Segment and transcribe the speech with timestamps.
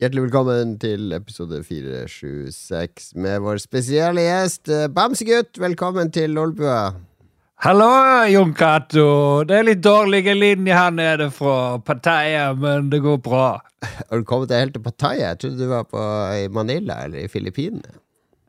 [0.00, 5.58] Hjertelig velkommen til episode 476 med vår spesielle gjest eh, Bamsegutt.
[5.60, 6.94] Velkommen til Lolbua.
[7.60, 7.90] Hallo,
[8.32, 9.04] Jon Cato.
[9.44, 13.50] Det er litt dårlige linjer her nede fra Pattaya, men det går bra.
[13.84, 15.34] Har du kommet deg helt til Pattaya?
[15.34, 18.00] Jeg trodde du var på, i Manila eller i Filippinene.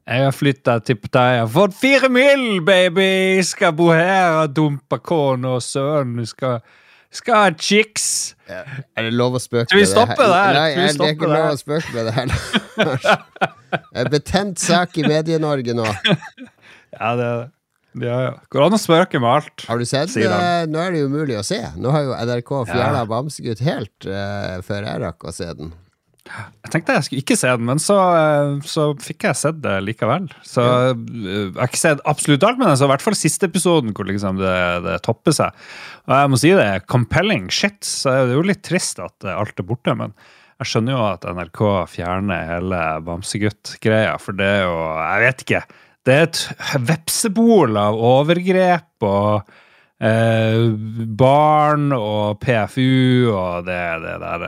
[0.08, 1.44] Jeg har flytta til Pattaya.
[1.52, 3.42] Fått fire mil, baby!
[3.44, 6.24] Skal bo her og dumpe kona og sønnen.
[6.32, 6.64] Skal,
[7.12, 8.36] skal ha chicks.
[8.48, 9.72] Er det lov å spøke med det?
[9.72, 10.58] Skal vi stoppe det der?
[10.58, 12.36] Nei, det er ikke lov å spøke med det her.
[13.72, 15.88] Det er betent sak i Medie-Norge nå.
[16.92, 17.50] Ja, det er det.
[18.04, 18.32] Ja, ja.
[18.52, 19.64] Går an å spøke med alt.
[19.68, 20.28] Har du sett det?
[20.72, 21.60] Nå er det jo umulig å se.
[21.80, 23.08] Nå har jo NRK fjerna Ja.
[23.08, 25.72] Bamsegutt helt uh, før jeg rakk å se den.
[26.30, 29.80] Jeg tenkte jeg skulle ikke se den, men så, eh, så fikk jeg sett det
[29.84, 30.28] likevel.
[30.46, 30.92] Så ja.
[30.94, 34.08] Jeg har ikke sett absolutt alt, men jeg så i hvert fall siste episoden hvor
[34.08, 35.64] liksom det, det topper seg.
[36.08, 39.26] Og jeg må si det er compelling shit, så det er jo litt trist at
[39.26, 39.96] eh, alt er borte.
[39.98, 40.14] Men
[40.62, 45.64] jeg skjønner jo at NRK fjerner hele Bamsegutt-greia, for det er jo Jeg vet ikke.
[46.06, 46.44] Det er et
[46.92, 49.52] vepsebol av overgrep og
[50.02, 50.70] eh,
[51.18, 54.48] barn og PFU og det, det der.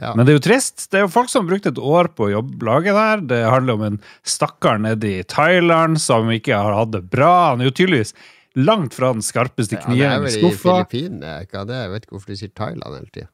[0.00, 0.12] Ja.
[0.14, 0.86] men det er jo trist.
[0.92, 3.34] Det er jo folk som har brukt et år på å jobbe laget det.
[3.34, 7.32] Det handler om en stakkar nede i Thailand som ikke har hatt det bra.
[7.52, 8.12] Han er jo tydeligvis
[8.56, 10.54] langt fra den skarpeste Ja, det er kniven i vel i.
[10.60, 11.34] Filippinene.
[11.44, 11.80] Er det?
[11.80, 13.30] Jeg vet ikke hvorfor de sier Thailand hele tida.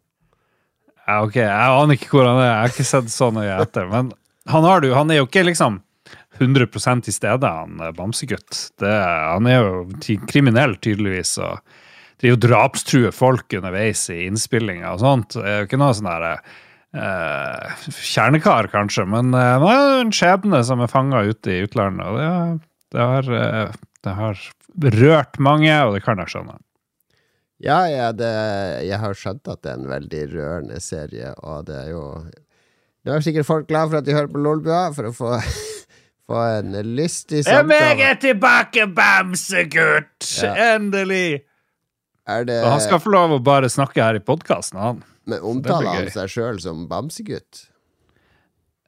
[1.03, 2.49] Ja, ok, Jeg aner ikke hvor han er.
[2.49, 3.89] Jeg har ikke sett så nøye etter.
[3.91, 4.13] Men
[4.51, 5.81] han, har det jo, han er jo ikke liksom
[6.41, 8.59] 100 til stede, han eh, Bamsegutt.
[8.81, 11.37] Det, han er jo kriminell, tydeligvis.
[11.43, 11.61] og
[12.23, 15.35] driver jo drapstruer folk underveis i innspillinga og sånt.
[15.35, 20.03] Det er jo ikke noe sånn der eh, kjernekar, kanskje, men eh, det er jo
[20.05, 22.07] en skjebne som er fanga ute i utlandet.
[22.07, 23.75] Og det, det, har, eh,
[24.07, 24.45] det har
[25.01, 26.61] rørt mange, og det kan jeg skjønne.
[27.63, 28.33] Ja, ja det,
[28.87, 32.07] jeg har skjønt at det er en veldig rørende serie, og det er jo
[33.03, 35.31] Nå er sikkert folk glad for at de hører på Lolbua, for å få,
[36.31, 38.13] få en lystig samtale.
[38.23, 40.23] tilbake, Bamsegutt!
[40.39, 40.53] Ja.
[40.77, 41.43] Endelig!
[42.33, 45.03] Er det, han skal få lov å bare snakke her i podkasten, han.
[45.29, 47.67] men omtaler han seg sjøl som Bamsegutt?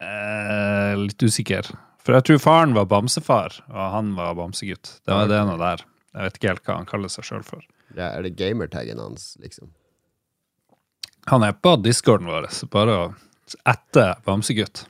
[0.04, 1.68] Eh, litt usikker.
[2.04, 4.98] For jeg tror faren var bamsefar, og han var bamsegutt.
[5.06, 5.84] Det var det noe der.
[6.14, 7.62] Jeg vet ikke helt hva han kaller seg sjøl for.
[7.96, 9.70] Ja, er det gamertaggen hans, liksom?
[11.30, 13.06] Han er på discorden vår, så bare å
[13.70, 14.84] ette bamsegutt.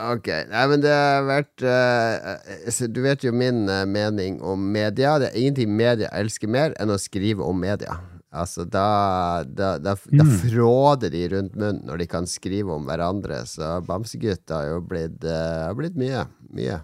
[0.00, 5.18] Ok, nei, men det har vært uh, Du vet jo min uh, mening om media.
[5.20, 7.98] Det er ingenting media elsker mer enn å skrive om media.
[8.30, 13.42] Altså, da, da, da, da fråder de rundt munnen når de kan skrive om hverandre.
[13.50, 16.24] Så Bamsegutt har jo blitt, uh, blitt mye.
[16.54, 16.80] Mye.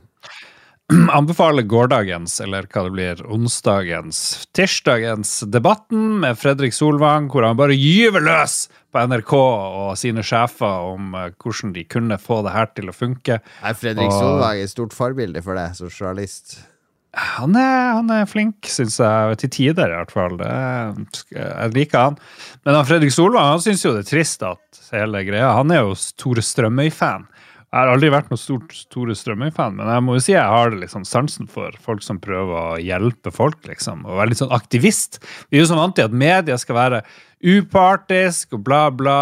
[1.19, 4.21] Anbefaler gårsdagens, eller hva det blir, onsdagens,
[4.55, 10.87] tirsdagens Debatten med Fredrik Solvang, hvor han bare gyver løs på NRK og sine sjefer
[10.93, 13.41] om eh, hvordan de kunne få det her til å funke.
[13.67, 16.61] Er Fredrik Og- Solvang et stort forbilde for deg som journalist?
[17.17, 19.37] Han er, han er flink, syns jeg.
[19.41, 20.35] Til tider, i hvert fall.
[21.33, 22.19] Jeg liker han.
[22.67, 25.81] Men han Fredrik Solvang han syns jo det er trist at hele greia Han er
[25.87, 27.25] jo Tore Strømøy-fan.
[27.67, 30.71] Jeg har aldri vært noen stort store Strømøy-fan, men jeg må jo si jeg har
[30.73, 34.05] liksom sansen for folk som prøver å hjelpe folk, liksom.
[34.07, 35.19] Og være litt sånn aktivist.
[35.51, 37.03] Vi er jo så vant til at media skal være
[37.43, 39.19] upartisk og bla, bla.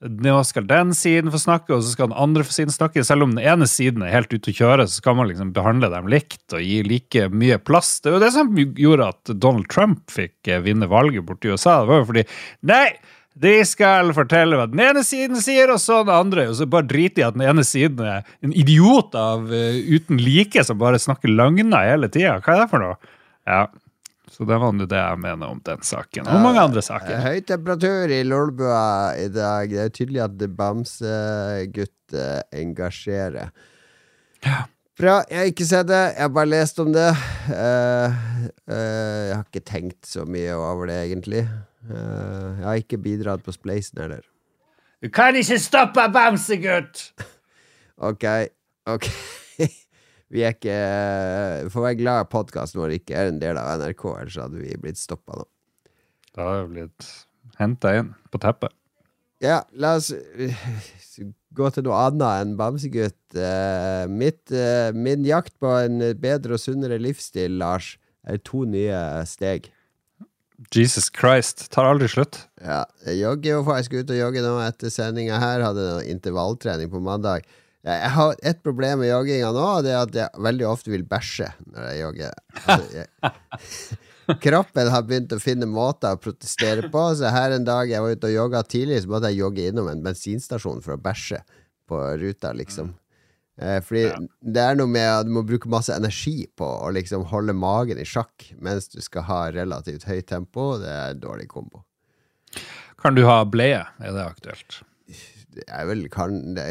[0.00, 3.04] Nå skal den siden få snakke, og så skal den andre siden snakke.
[3.04, 5.92] Selv om den ene siden er helt ute å kjøre, så skal man liksom behandle
[5.92, 7.98] dem likt og gi like mye plass.
[8.00, 11.82] Det er jo det som gjorde at Donald Trump fikk eh, vinne valget borti USA.
[11.82, 12.28] Det var jo fordi
[12.72, 12.86] Nei!
[13.34, 16.48] De skal fortelle hva den ene siden sier, og så den andre.
[16.50, 20.18] Og så bare driter i at den ene siden er en idiot av uh, uten
[20.20, 22.40] like som bare snakker løgner hele tida.
[22.42, 22.98] Hva er det for noe?
[23.46, 23.68] Ja,
[24.30, 26.26] Så det var nå det jeg mener om den saken.
[26.26, 27.16] Og mange andre Eh, saker.
[27.24, 29.70] Høy temperatur i Lolbua i dag.
[29.70, 33.50] Det er tydelig at Bamsegutt engasjerer.
[33.50, 33.50] engasjerer.
[35.00, 35.22] Bra.
[35.30, 36.00] Jeg har ikke sett det.
[36.14, 37.08] Jeg har bare lest om det.
[37.48, 38.12] Uh,
[38.68, 41.46] uh, jeg har ikke tenkt så mye over det, egentlig.
[41.88, 44.24] Eh, jeg har ikke bidratt på Spleisen heller.
[45.00, 47.10] Du kan ikke stoppe Bamsegutt!
[48.00, 48.24] Ok,
[48.88, 49.04] ok.
[50.32, 50.76] Vi er ikke
[51.66, 54.78] Vi får være glad podkasten vår ikke er en del av NRK, ellers hadde vi
[54.80, 55.44] blitt stoppa nå.
[56.32, 57.08] Da har vi blitt
[57.60, 58.72] henta inn på teppet.
[59.44, 60.64] Ja, la oss eh,
[61.56, 63.20] gå til noe annet enn Bamsegutt.
[63.36, 67.94] Eh, mitt, eh, min jakt på en bedre og sunnere livsstil, Lars,
[68.24, 68.96] er to nye
[69.28, 69.68] steg.
[70.68, 71.70] Jesus Christ.
[71.72, 72.42] Tar aldri slutt.
[72.60, 75.64] Ja, jeg jogger jo, faktisk ut og jogger nå etter sendinga her.
[75.64, 77.48] Hadde noe intervalltrening på mandag.
[77.86, 81.48] Jeg har et problem med jogginga nå, det er at jeg veldig ofte vil bæsje
[81.72, 82.34] når jeg jogger.
[82.60, 87.88] Altså, jeg, kroppen har begynt å finne måter å protestere på, så her en dag
[87.88, 91.00] jeg var ute og jogga tidlig, så måtte jeg jogge innom en bensinstasjon for å
[91.00, 91.40] bæsje.
[91.90, 92.92] på ruta, liksom.
[92.92, 93.09] Eh,
[93.84, 94.16] fordi ja.
[94.40, 98.00] det er noe med at du må bruke masse energi på å liksom holde magen
[98.00, 100.72] i sjakk mens du skal ha relativt høyt tempo.
[100.80, 101.84] Det er en dårlig kombo.
[103.00, 103.84] Kan du ha bleie?
[104.00, 104.80] Er det aktuelt?
[105.50, 106.66] Det er vel kan, det,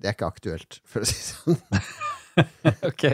[0.00, 1.58] det er ikke aktuelt, for å si det sånn.
[2.90, 3.04] ok.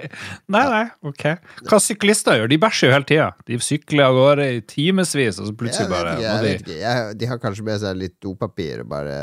[0.53, 1.25] Nei, nei, ok.
[1.69, 2.51] Hva syklister gjør?
[2.53, 3.29] De bæsjer jo hele tida.
[3.49, 7.19] De sykler av gårde i timevis, og så plutselig bare jeg vet ikke, jeg ikke.
[7.19, 9.19] de har kanskje med seg litt dopapir og bare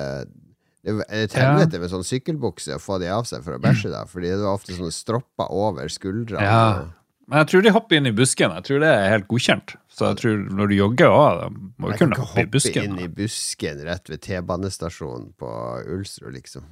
[0.80, 1.82] Det er et helvete ja.
[1.84, 4.06] med sånn sykkelbukse å få de av seg for å bæsje, da.
[4.08, 6.46] Fordi det var ofte sånne stropper over skuldrene.
[6.46, 6.88] Ja.
[7.30, 8.54] Men jeg tror de hopper inn i busken.
[8.58, 9.76] Jeg tror det er helt godkjent.
[9.94, 12.72] Så jeg tror når du jogger òg, må du kunne hoppe i busken.
[12.72, 15.52] Jeg kan ikke Hoppe inn i busken rett ved T-banestasjonen på
[15.94, 16.66] Ulsrud, liksom.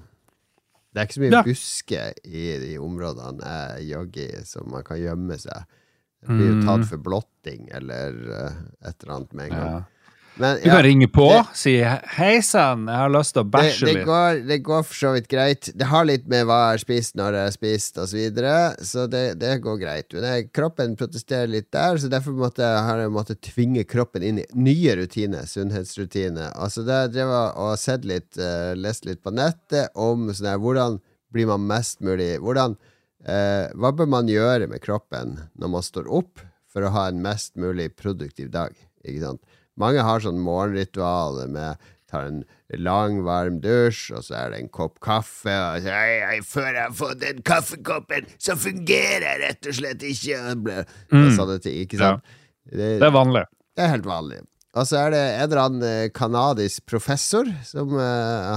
[0.90, 1.44] Det er ikke så mye ja.
[1.46, 5.76] busker i de områdene jeg jogger i, som man kan gjemme seg.
[6.24, 6.88] Det blir jo tatt mm.
[6.90, 9.76] for blotting eller uh, et eller annet med en gang.
[9.76, 9.97] Ja.
[10.38, 13.86] Men, du kan ringe på og si 'hei sann, jeg har lyst til å bæsje
[13.86, 14.06] det, det litt'.
[14.06, 15.70] Går, det går for så vidt greit.
[15.74, 18.54] Det har litt med hva jeg har spist, når jeg har spist osv., så, videre,
[18.86, 20.14] så det, det, går greit.
[20.14, 24.26] Men jeg, kroppen protesterer litt der, så derfor måtte jeg, har jeg måttet tvinge kroppen
[24.26, 25.50] inn i nye rutiner.
[25.50, 26.54] Sunnhetsrutiner.
[26.54, 30.62] Altså, det jeg drev og sett litt, uh, lest litt på nettet om sånn her,
[30.62, 31.02] hvordan
[31.34, 32.78] blir man mest mulig Hvordan
[33.28, 37.24] uh, Hva bør man gjøre med kroppen når man står opp, for å ha en
[37.24, 38.76] mest mulig produktiv dag?
[39.04, 39.57] Ikke sant?
[39.78, 41.78] Mange har sånn morgenritual med
[42.08, 42.44] tar en
[42.80, 46.70] lang, varm dusj, og så er det en kopp kaffe, og så ei, ei, før
[46.70, 50.44] jeg har fått den kaffekoppen, så fungerer jeg rett og slett ikke.
[50.48, 52.24] Og Sånne ting, ikke sant?
[52.24, 52.44] Ja.
[52.68, 53.44] Det, det, er vanlig.
[53.76, 54.40] Det er helt vanlig.
[54.78, 58.04] Og så er det en eller annen kanadisk eh, professor som uh,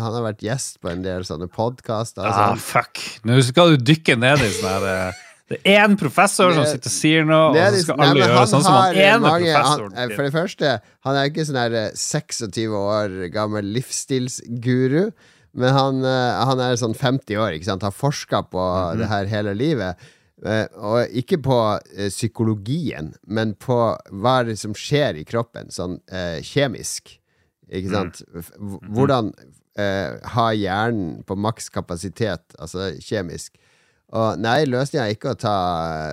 [0.03, 2.27] Han har vært gjest på en del sånne podkaster.
[2.27, 3.01] Ah, fuck!
[3.25, 6.87] Nå skal du dykke ned i sånn her uh det er én professor som sitter
[6.87, 9.97] og sier noe, og så skal alle gjøre sånn som han ene mange, professoren.
[9.99, 10.75] Han, for det første,
[11.09, 15.11] han er ikke sånn her 26 eh, år gammel livsstilsguru.
[15.59, 17.83] Men han, eh, han, er sånn 50 år, ikke sant?
[17.83, 18.99] har forska på mm -hmm.
[19.01, 20.07] det her hele livet.
[20.47, 21.59] Eh, og ikke på
[22.09, 25.99] psykologien, men på hva det som skjer i kroppen, sånn
[26.43, 27.19] kjemisk.
[27.69, 27.95] Ikke mm.
[27.95, 28.23] sant?
[28.59, 29.33] Hvordan Hvordan
[30.25, 33.57] ha hjernen på maks kapasitet, altså kjemisk.
[34.11, 35.59] Og nei, løsninga er ikke å ta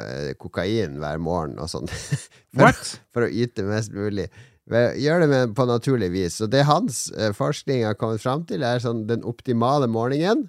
[0.05, 1.89] uh, kokain hver morgen og sånn.
[2.57, 2.83] for,
[3.13, 4.27] for, å yte mest mulig.
[4.67, 6.37] Gjør det med, på naturlig vis.
[6.43, 10.45] Og det hans uh, forskning har kommet fram til, er sånn den optimale morgenen.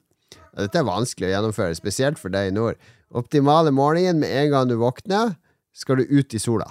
[0.59, 2.77] Og dette er vanskelig å gjennomføre, spesielt for deg i nord.
[3.17, 5.37] Optimale morgenen med en gang du våkner,
[5.73, 6.67] skal du ut i sola.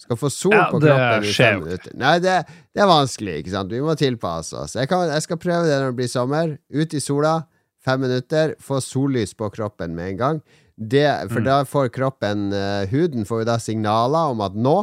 [0.00, 1.94] Skal få sol ja, på kroppen i fem minutter.
[1.98, 2.36] Nei, det,
[2.70, 3.72] det, er vanskelig, ikke sant.
[3.72, 4.76] Vi må tilpasse oss.
[4.78, 6.54] Jeg, kan, jeg skal prøve det når det blir sommer.
[6.72, 7.34] Ut i sola
[7.84, 10.40] fem minutter, få sollys på kroppen med en gang.
[10.76, 11.46] Det, for mm.
[11.48, 14.78] da får kroppen uh, Huden får jo da signaler om at nå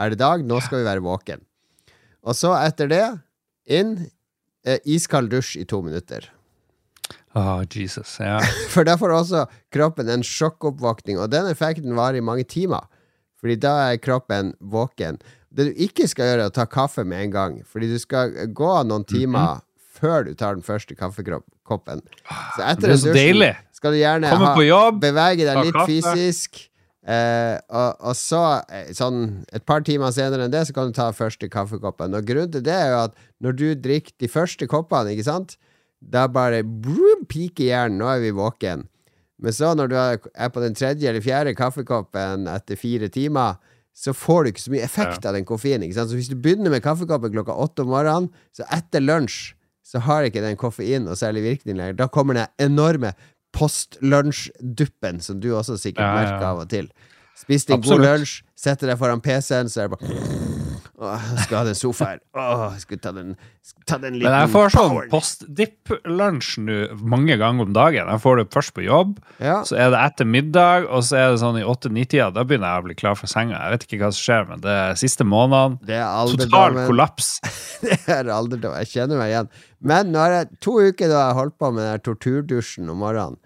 [0.00, 1.42] er det dag, nå skal vi være våken.
[2.22, 3.06] Og så etter det,
[3.66, 3.96] inn,
[4.68, 6.28] uh, iskald dusj i to minutter.
[7.34, 8.38] Oh, Jesus, ja.
[8.72, 9.44] for da får også
[9.74, 12.86] kroppen en sjokkoppvåkning, og den effekten varer i mange timer.
[13.40, 15.18] Fordi da er kroppen våken.
[15.50, 17.58] Det du ikke skal gjøre, er å ta kaffe med en gang.
[17.66, 19.66] Fordi du skal gå noen timer mm -hmm.
[20.00, 22.02] Før du tar den første kaffekoppen.
[22.56, 23.52] Så etter det er så deilig.
[23.76, 26.66] skal du gjerne ha, jobb, bevege deg litt fysisk.
[27.00, 30.96] Eh, og, og, så, eh, sånn et par timer senere enn det, så kan du
[30.96, 32.14] ta første kaffekoppen.
[32.16, 35.56] Og grunnen til det er jo at når du drikker de første koppene, ikke sant,
[36.00, 38.00] da bare brum, piker hjernen.
[38.00, 38.86] Nå er vi våken.
[39.40, 43.56] Men så, når du er på den tredje eller fjerde kaffekoppen etter fire timer,
[43.96, 45.30] så får du ikke så mye effekt ja.
[45.30, 45.92] av den koffeinen.
[45.92, 49.54] Så hvis du begynner med kaffekoppen klokka åtte om morgenen, så etter lunsj
[49.90, 51.98] så har ikke den koffein noe særlig virkning lenger.
[51.98, 53.12] Da kommer den enorme
[53.56, 56.86] postlunsjduppen, som du også sikkert ja, merker av og til.
[57.40, 60.49] Spis en god lunsj, setter deg foran PC-en, så er det bare
[61.00, 62.20] Åh, skal ha den sofaen.
[62.36, 63.30] Åh, skulle ta den,
[63.88, 66.76] ta den liten Men jeg får sånn post-dip-lunsj nå
[67.08, 68.10] mange ganger om dagen.
[68.12, 69.62] Jeg får det først på jobb, ja.
[69.64, 72.28] så er det etter middag, og så er det sånn i åtte-ni-tida.
[72.36, 73.56] Da begynner jeg å bli klar for senga.
[73.56, 75.80] Jeg vet ikke hva som skjer, men det er siste månedene.
[76.44, 77.32] Total kollaps.
[77.86, 78.76] det er alderdom.
[78.82, 79.52] Jeg kjenner meg igjen.
[79.80, 83.40] Men nå har jeg to uker da jeg holdt på med den torturdusjen om morgenen.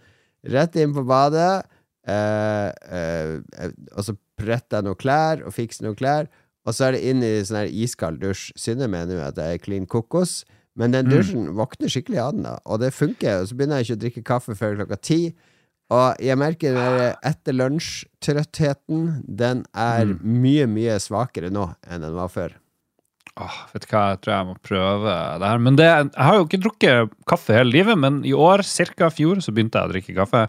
[0.51, 1.63] Rett inn på badet,
[2.11, 6.27] eh, eh, og så bretter jeg noen klær og fikser noen klær.
[6.65, 8.51] Og så er det inn i sånn her iskald dusj.
[8.59, 10.43] Synne mener jo at det er clean kokos.
[10.75, 11.13] Men den mm.
[11.13, 11.57] dusjen mm.
[11.59, 12.57] våkner skikkelig av den, da.
[12.65, 13.43] Og det funker.
[13.43, 15.21] Og så begynner jeg ikke å drikke kaffe før klokka ti.
[15.95, 20.21] Og jeg merker den etter lunsj-trøttheten, den er mm.
[20.43, 22.57] mye, mye svakere nå enn den var før.
[23.35, 25.63] Åh, vet du hva, jeg tror jeg må prøve det her.
[25.67, 28.63] Men det, jeg har jo ikke drukket kaffe hele livet, men i år,
[28.95, 29.09] ca.
[29.11, 30.45] fjor, så begynte jeg å drikke kaffe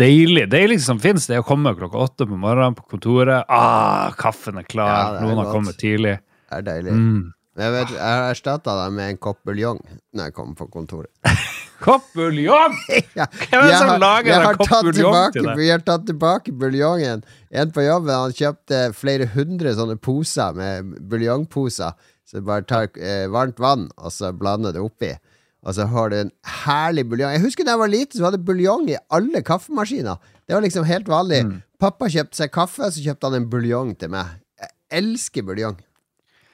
[0.00, 0.46] deilig.
[0.52, 3.44] Deiligste som det er å komme klokka åtte på morgenen på kontoret.
[3.48, 4.90] Ah, kaffen er klar.
[4.90, 6.18] Ja, er Noen har kommet tidlig.
[6.50, 6.96] Det er deilig.
[6.96, 7.28] Mm.
[7.60, 9.80] Jeg, vet, jeg erstatta det med en kopp buljong
[10.16, 11.12] når jeg kommer på kontoret.
[11.80, 12.74] Kopp buljong!
[13.16, 15.54] Ja, Hvem er det som lager en kopp buljong til deg?
[15.56, 17.22] Vi har tatt tilbake buljongen.
[17.50, 21.96] En på jobben han kjøpte flere hundre sånne poser med buljongposer.
[22.28, 25.14] Så du bare tar eh, varmt vann og så blander det oppi.
[25.60, 26.32] Og så har du en
[26.64, 27.34] herlig buljong.
[27.36, 30.20] Jeg husker da jeg var liten, så hadde buljong i alle kaffemaskiner.
[30.48, 31.42] Det var liksom helt vanlig.
[31.46, 31.56] Mm.
[31.80, 34.38] Pappa kjøpte seg kaffe, så kjøpte han en buljong til meg.
[34.60, 35.76] Jeg elsker buljong.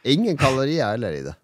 [0.06, 1.36] Ingen kalorier heller i det.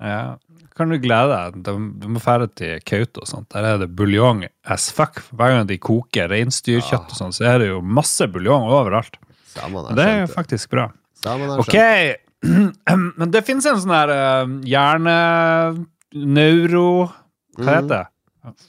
[0.00, 0.36] Ja.
[0.74, 1.60] Kan du glede deg?
[1.62, 3.44] Du, må fære til Kautokeino.
[3.54, 5.20] Der er det buljong as fuck.
[5.30, 9.20] Hver gang de koker reinsdyrkjøtt og sånn, så er det jo masse buljong overalt.
[9.54, 10.88] Det er jo faktisk bra.
[11.62, 11.76] Ok,
[13.18, 15.78] men det finnes en sånn her uh,
[16.14, 17.10] hjerne-neuro
[17.56, 17.74] Hva Mhm.
[17.74, 18.06] heter det?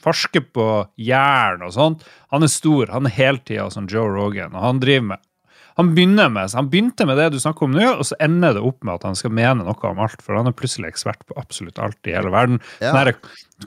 [0.02, 2.02] Forsker på jern og sånt.
[2.30, 2.86] Han er stor.
[2.86, 5.18] Han er heltida som Joe Rogan, og han driver med
[5.76, 8.82] han med, han begynte med det du snakker om nå, og så ender det opp
[8.82, 11.78] med at han skal mene noe om alt, for han er plutselig ekspert på absolutt
[11.78, 12.62] alt i hele verden.
[12.80, 12.92] Ja.
[12.94, 13.12] Sånn her,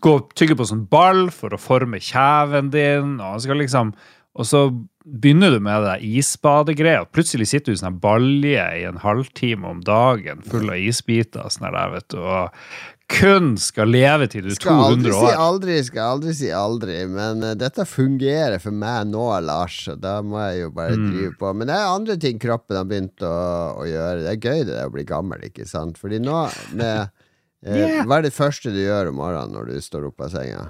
[0.01, 3.93] gå og tygge på sånn ball for å forme kjeven din, og han skal liksom
[4.37, 4.69] Og så
[5.05, 9.81] begynner du med det isbadegreia, plutselig sitter du i sånn balje i en halvtime om
[9.81, 12.53] dagen full av isbiter sånn der, vet du, og
[13.09, 15.39] kun skal leve til du er Skal aldri 200 si år.
[15.45, 16.97] aldri, skal aldri si aldri.
[17.09, 19.79] Men uh, dette fungerer for meg nå, Lars.
[19.91, 21.07] og da må jeg jo bare Mm.
[21.13, 21.53] drive på.
[21.55, 23.33] Men det er andre ting kroppen har begynt å,
[23.81, 24.21] å gjøre.
[24.23, 25.97] Det er gøy det er å bli gammel, ikke sant?
[25.97, 27.09] Fordi nå med uh,
[27.59, 28.05] Yeah.
[28.07, 30.61] Hva er det første du gjør om morgenen når du står opp av senga?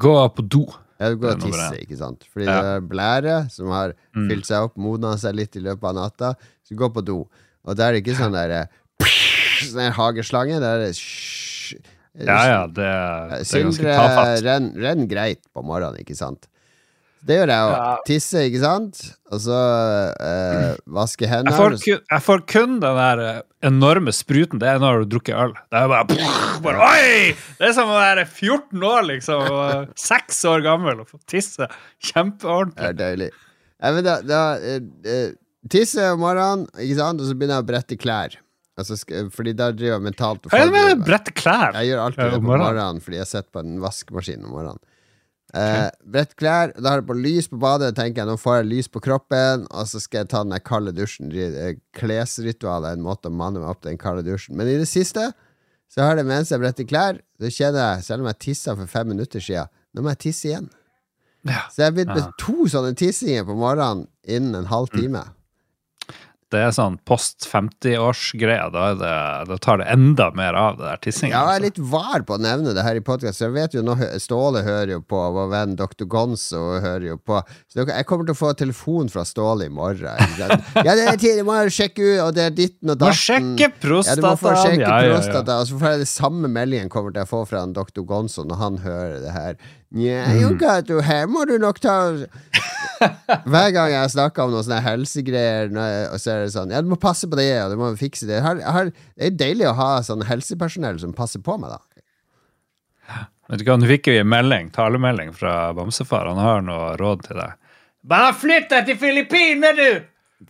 [0.00, 0.62] Gå på do.
[0.96, 2.24] Ja, du går og Det er tisser, ikke sant?
[2.32, 2.54] Fordi Ja.
[2.62, 4.30] det er blære som har Mm.
[4.30, 6.30] fylt seg opp, modna seg litt i løpet av natta.
[6.64, 7.18] Så du går på do.
[7.66, 8.68] Og da er det ikke sånn derre
[9.04, 10.56] Sånn der hageslange.
[10.60, 11.43] Det er sj-
[12.14, 12.90] Ja, ja, det,
[13.42, 14.42] det er ganske tafatt.
[14.46, 16.46] renn ren greit på morgenen, ikke sant?
[17.24, 17.72] Det gjør jeg òg.
[17.72, 17.92] Ja.
[18.04, 18.98] Tisse, ikke sant?
[19.32, 19.58] Og så
[20.20, 24.60] eh, vaske Jeg får, kun, jeg får kun den der eh, enorme spruten.
[24.60, 25.54] Det er når du drukker øl.
[25.72, 26.18] Det er bare,
[26.66, 27.32] bare Oi!
[27.56, 29.48] Det er som å være 14 år, liksom.
[29.56, 31.70] Og 6 år gammel og få tisse.
[32.76, 33.30] Det er deilig.
[33.80, 35.32] Nei, men da, da eh, eh,
[35.72, 37.24] Tisse om morgenen, ikke sant?
[37.24, 38.36] Og så begynner jeg å brette klær.
[38.76, 41.06] Altså, sk- fordi da driver jeg mentalt og Hva er det med forbereder å meg.
[41.06, 41.72] brette klær?
[41.78, 43.00] Jeg gjør alltid det på morgenen.
[43.04, 44.80] fordi jeg sitter på en vaskemaskin om morgenen.
[45.54, 47.94] Eh, brett klær, da har jeg på lys på badet.
[47.94, 50.58] tenker jeg Nå får jeg lys på kroppen, og så skal jeg ta den der
[50.66, 51.30] kalde dusjen.
[51.30, 54.56] Eh, Klesritualet er en måte å manne meg opp til den kalde dusjen.
[54.58, 55.28] Men i det siste
[55.94, 58.86] så har det mens jeg bretter klær, så kjenner jeg, selv om jeg tissa for
[58.90, 60.66] fem minutter siden, nå må jeg tisse igjen.
[61.46, 61.60] Ja.
[61.70, 65.22] Så jeg har begynt med to sånne tissinger på morgenen innen en halv time.
[66.54, 70.96] Det er sånn post 50-årsgreie, Da, det- da tar det enda mer av, det der
[71.02, 71.32] tissingen.
[71.34, 71.62] Ja, jeg er altså.
[71.64, 73.40] litt var på å nevne det her i podkast.
[73.42, 76.04] Jeg vet jo nå Ståle hører jo på, vår venn Dr.
[76.06, 77.40] Gonzo hører jo på.
[77.72, 80.04] Så jeg kommer til å få telefon fra Ståle i morgen.
[80.84, 83.10] Ja, det er tid, du må sjekke ut, og det er ditten og datten.
[83.10, 84.14] Må sjekke prostata.
[84.14, 85.14] Ja, du må få sjekke sjekke Ja, ja, ja.
[85.18, 88.02] prostata, og så får jeg det samme meldingen kommer til å få fra Dr.
[88.06, 89.56] Gonzo når han hører det her.
[89.94, 90.56] Nja, Mm.
[90.58, 91.94] Gato, her må du nok ta
[93.46, 95.68] Hver gang jeg snakker om noen sånne helsegreier,
[96.10, 98.26] og så er det sånn Ja, du må passe på det, og du må fikse
[98.26, 98.40] det.
[98.42, 103.22] Her, her, det er deilig å ha sånn helsepersonell som passer på meg, da.
[103.50, 106.26] Vet du hva, Nå fikk vi en melding, talemelding fra Bamsefar.
[106.32, 107.54] Han har noe råd til deg.
[108.08, 110.48] Bare flytt deg til Filippinene, du!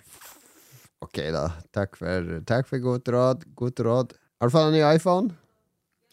[1.04, 1.48] Ok, da.
[1.74, 3.42] Takk for, takk for godt råd.
[3.58, 4.14] Godt råd.
[4.40, 5.34] Har du fått en ny iPhone?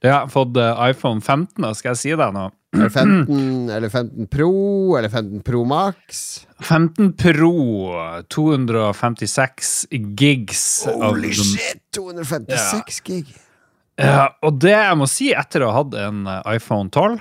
[0.03, 2.49] Har fått eh, iPhone 15, og skal jeg si deg noe?
[2.73, 4.51] Eller 15, eller 15 Pro,
[4.97, 6.21] eller 15 Pro Max?
[6.63, 7.51] 15 Pro,
[8.31, 10.85] 256 gigs.
[10.87, 11.81] Holy shit!
[11.95, 13.33] 256 gig.
[14.01, 17.19] Ja, og det jeg må si etter å ha hatt en eh, iPhone 12,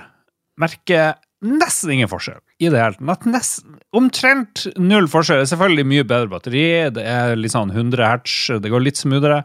[0.61, 3.27] merker nesten ingen forskjell i det hele tatt.
[3.29, 5.41] Nesten, omtrent null forskjell.
[5.41, 6.63] Det er selvfølgelig mye bedre batteri,
[6.95, 9.43] det er litt sånn 100 hertz, det går litt smoothere.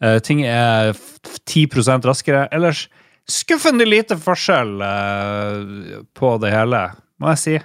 [0.00, 2.46] Uh, ting er f- 10 raskere.
[2.56, 2.86] Ellers
[3.28, 6.84] skuffende lite forskjell uh, på det hele,
[7.20, 7.58] må jeg si.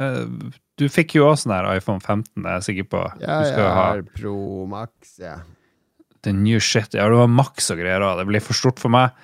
[0.00, 3.06] Uh, du fikk jo også sånn her iPhone 15, er jeg sikker på.
[3.20, 4.36] Ja, du jeg skal ha har Pro
[4.70, 5.38] Max, ja.
[6.22, 6.94] The new shit.
[6.94, 8.20] Ja, det var Max og greier òg.
[8.20, 9.14] Det blir for stort for meg.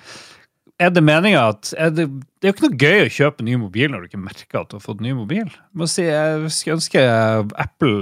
[0.79, 2.05] Er det meninga at er det,
[2.39, 4.71] det er jo ikke noe gøy å kjøpe ny mobil når du ikke merker at
[4.71, 5.47] du har fått ny mobil.
[5.47, 7.03] Jeg må si, Jeg skulle ønske
[7.59, 7.97] Apple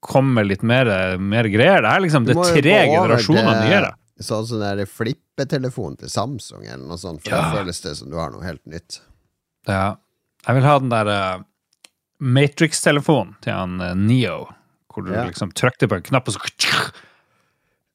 [0.00, 0.88] kom med litt mer,
[1.20, 1.84] mer greier.
[1.84, 3.92] Det er liksom det er tre generasjoner nyere.
[4.20, 7.22] Sånn som der flippetelefon til Samsung, eller noe sånt.
[7.24, 7.40] For Ja.
[7.40, 9.00] da føles det som du har noe helt nytt.
[9.68, 9.96] Ja.
[10.46, 11.42] Jeg vil ha den der uh,
[12.20, 14.46] Matrix-telefonen til han uh, Neo,
[14.92, 15.24] hvor du Ja.
[15.28, 16.40] liksom trykte på en knapp, og så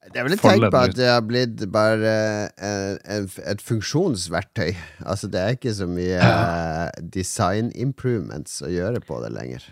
[0.06, 2.12] Det er vel et tegn på at det har blitt bare
[2.56, 4.70] eh, en, et funksjonsverktøy.
[5.10, 9.66] Altså, det er ikke så mye uh, design improvements å gjøre på det lenger.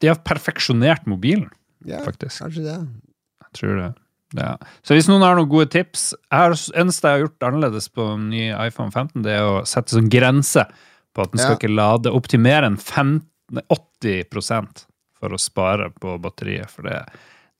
[0.00, 1.50] De har perfeksjonert mobilen,
[1.84, 2.40] Ja, faktisk.
[2.42, 2.78] kanskje det.
[3.42, 3.90] Jeg tror det.
[4.36, 4.54] Ja.
[4.86, 8.30] Så hvis noen har noen gode tips jeg Eneste jeg har gjort annerledes på en
[8.32, 10.64] ny iPhone 15, det er å sette sånn grense
[11.12, 11.58] på at den skal Ja.
[11.60, 14.86] ikke lade opp til mer enn 15, 80%
[15.20, 16.70] for å spare på batteriet.
[16.72, 17.02] For det,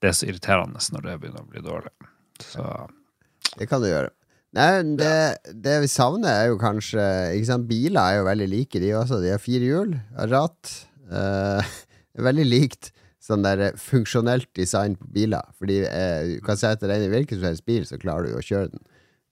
[0.01, 1.93] det er så irriterende når det begynner å bli dårlig.
[2.41, 2.65] Så
[3.59, 4.11] Det kan du gjøre.
[4.57, 5.13] Nei, det,
[5.65, 7.05] det vi savner, er jo kanskje
[7.37, 7.69] ikke sant?
[7.69, 9.21] Biler er jo veldig like, de også.
[9.23, 9.95] De har fire hjul,
[10.33, 10.73] ratt.
[11.13, 11.61] Uh,
[12.29, 12.91] veldig likt
[13.23, 15.47] sånn der eh, funksjonelt design på biler.
[15.59, 18.39] Fordi eh, du kan sette deg inn i hvilken som helst bil, så klarer du
[18.39, 18.85] å kjøre den.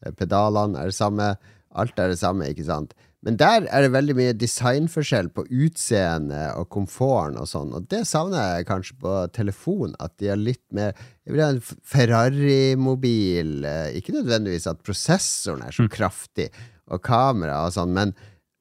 [0.05, 1.35] Eh, Pedalene er det samme,
[1.71, 2.95] alt er det samme, ikke sant.
[3.21, 8.07] Men der er det veldig mye designforskjell på utseende og komforten og sånn, og det
[8.09, 11.61] savner jeg kanskje på telefon, at de har litt mer Jeg vil ha en
[11.93, 16.49] Ferrari-mobil, eh, ikke nødvendigvis at prosessoren er så kraftig,
[16.91, 18.15] og kamera og sånn, men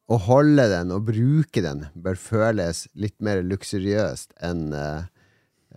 [0.09, 5.07] å holde den og bruke den bør føles litt mer luksuriøst enn eh,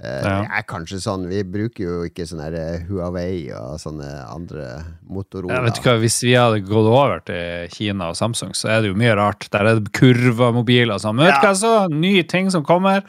[0.02, 0.18] Ja.
[0.42, 4.64] Det er kanskje sånn, vi bruker jo ikke sånne eh, Huawei og sånne andre
[5.06, 5.54] Motorola.
[5.60, 8.82] jeg vet ikke hva, Hvis vi hadde gått over til Kina og Samsung, så er
[8.82, 9.46] det jo mye rart.
[9.54, 11.16] Der er det kurvamobiler og sånn.
[11.20, 11.74] Men vet du hva så?
[11.92, 13.04] Nye ting som kommer.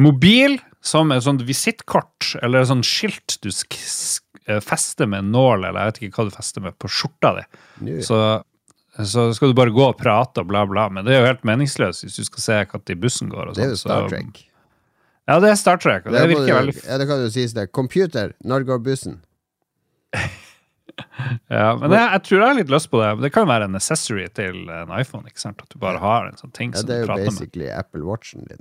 [0.00, 5.66] Mobil som et sånt visittkort, eller et sånt skilt du eh, fester med en nål,
[5.68, 7.44] eller jeg vet ikke hva du fester med, på skjorta di.
[8.02, 8.22] Så,
[9.04, 10.88] så skal du bare gå og prate og bla, bla.
[10.88, 13.52] Men det er jo helt meningsløst hvis du skal se når bussen går.
[13.52, 14.48] og Det er jo Star Star så- Trek.
[15.30, 17.52] Ja, det er Star Trek, og det, virker du- veldig Ja, det kan jo sies,
[17.54, 17.68] det.
[17.72, 19.20] Computer, når går bussen?
[21.48, 23.06] Ja, men jeg, jeg tror jeg har litt lyst på det.
[23.16, 25.24] Men Det kan jo være en accessory til en iPhone.
[25.30, 25.62] ikke sant?
[25.64, 27.78] At du bare har en sånn ting Ja, som det er jo basically med.
[27.80, 28.60] Apple Watchen din.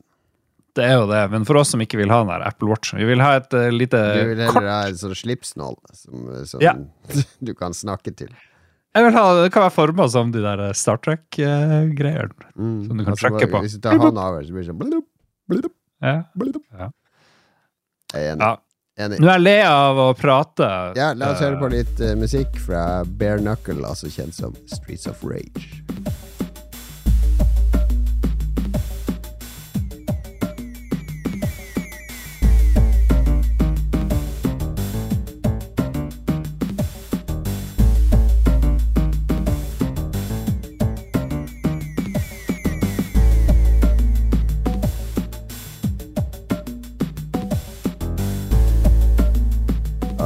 [0.80, 3.02] Det er jo det, men for oss som ikke vil ha den der Apple Watchen,
[3.02, 4.62] vi vil ha et uh, lite Du vil kort.
[4.62, 6.78] heller ha en sånn slipsnål som, som Ja.
[7.50, 8.32] du kan snakke til.
[8.96, 12.32] Jeg vil ha, Det kan være forma som de der eh, Star Trek-greiene.
[12.56, 12.80] Mm.
[12.88, 13.62] Som du kan Altså, trykke på.
[13.68, 15.08] Hvis du tar hånda over, så blir det sånn blup,
[15.52, 15.68] blub,
[16.02, 16.18] Ja.
[16.74, 16.90] Ja.
[18.12, 18.48] Jeg er enig.
[18.50, 19.06] Ja.
[19.06, 19.22] enig.
[19.22, 20.70] Nå er jeg lei av å prate.
[20.98, 24.58] Ja, la oss høre på Eh, litt uh, musikk fra Bare Knuckle, altså kjent som
[24.68, 25.82] Streets of Rage.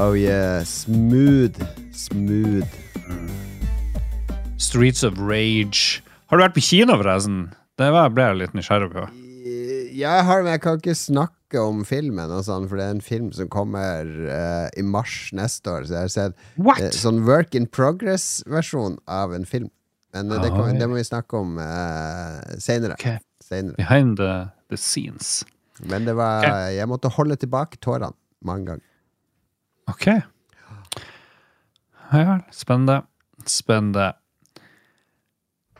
[0.05, 1.57] Oh yeah, smooth,
[1.91, 2.69] smooth.
[4.57, 6.03] Streets of Rage.
[6.29, 7.39] Har du vært på kino, forresten?
[7.79, 9.07] Det ble jeg litt nysgjerrig på.
[9.95, 13.01] Ja, jeg har, men jeg kan ikke snakke om filmen, sånn, for det er en
[13.01, 15.89] film som kommer uh, i mars neste år.
[15.89, 19.71] Så jeg har sett eh, sånn work in progress-versjon av en film.
[20.13, 22.99] Men uh, det, kan, det må vi snakke om uh, seinere.
[23.01, 23.17] Okay.
[23.73, 25.39] Behind the, the scenes.
[25.81, 26.75] Men det var okay.
[26.77, 28.13] Jeg måtte holde tilbake tårene
[28.45, 28.91] mange ganger.
[29.91, 30.05] Ok.
[32.13, 32.45] Ja vel.
[32.53, 33.01] Spennende.
[33.49, 34.13] Spennende.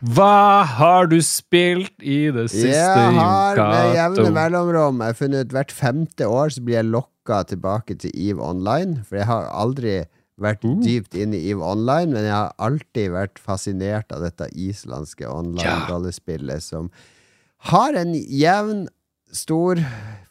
[0.04, 5.46] Hva har du spilt i det siste, Jeg har med jevne mellomrom Jeg har funnet
[5.46, 9.00] ut hvert femte år så blir jeg lokka tilbake til EVE Online.
[9.08, 9.94] For jeg har aldri
[10.36, 10.82] vært mm.
[10.84, 16.62] dypt inne i EVE Online, men jeg har alltid vært fascinert av dette islandske online-rollespillet
[16.62, 16.90] som
[17.72, 18.86] har en jevn,
[19.32, 19.80] stor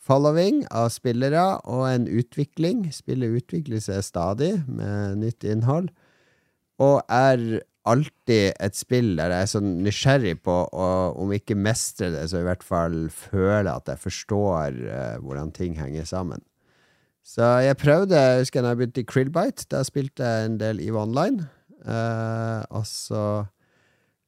[0.05, 2.85] following av spillere og en utvikling.
[2.93, 5.89] Spillet utvikler seg stadig med nytt innhold,
[6.81, 12.09] og er alltid et spill der jeg er så nysgjerrig på og om ikke mestre
[12.15, 16.41] det, så i hvert fall føle at jeg forstår uh, hvordan ting henger sammen.
[17.25, 20.81] Så jeg prøvde, jeg husker da jeg begynte i Krillbite, da spilte jeg en del
[20.83, 21.47] EVE Online.
[21.85, 23.21] Uh, og så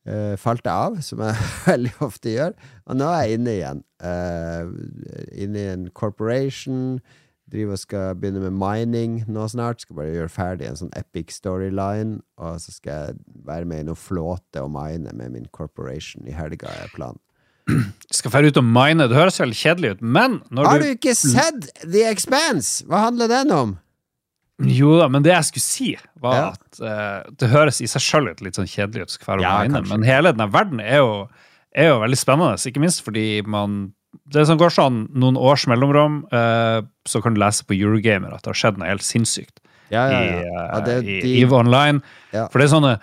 [0.07, 2.57] eh, falt jeg av, som jeg veldig ofte gjør.
[2.87, 3.85] Og nå er jeg inne igjen.
[4.03, 4.73] Uh,
[5.35, 6.99] inne i en corporation.
[7.47, 9.83] Driver og skal begynne med mining nå snart.
[9.83, 12.19] Skal bare gjøre ferdig en sånn epic storyline.
[12.43, 16.35] Og så skal jeg være med i noe flåte og mine med min corporation i
[16.35, 17.21] helga, er planen.
[18.11, 19.09] Skal dra ut og mine.
[19.09, 22.85] Det høres veldig kjedelig ut, men Har du du ikke sett The Expanse?
[22.87, 23.75] Hva handler den om?
[24.57, 25.89] Jo da, men det jeg skulle si,
[26.23, 26.45] var Ja.
[26.55, 30.31] at uh, det høres i seg sjøl litt sånn kjedelig ut, være Ja, men hele
[30.33, 31.11] denne verden er jo,
[31.77, 33.93] er jo veldig spennende, ikke minst fordi man
[34.33, 38.43] det som går sånn noen års mellomrom, uh, så kan du lese på Eurogamer at
[38.43, 39.61] det har skjedd noe helt sinnssykt
[39.93, 42.01] Ja, i, eh, ja det, i de, EVE Online.
[42.33, 42.95] For det er sånne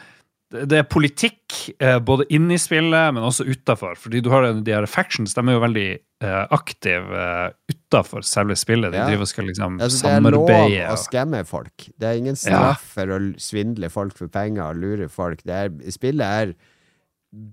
[0.54, 3.96] det er politikk eh, både inni spillet, men også utafor.
[4.00, 5.86] Fordi du har de her factions, de er jo veldig
[6.24, 8.92] eh, aktive uh, utafor selve spillet.
[8.94, 9.06] De Ja.
[9.10, 10.46] driver og skal liksom samarbeide.
[10.46, 11.88] det er lov å skamme folk.
[11.98, 12.42] Det er ingen Ja.
[12.46, 15.42] straff for å svindle folk for penger og lure folk.
[15.44, 16.54] Det er, spillet er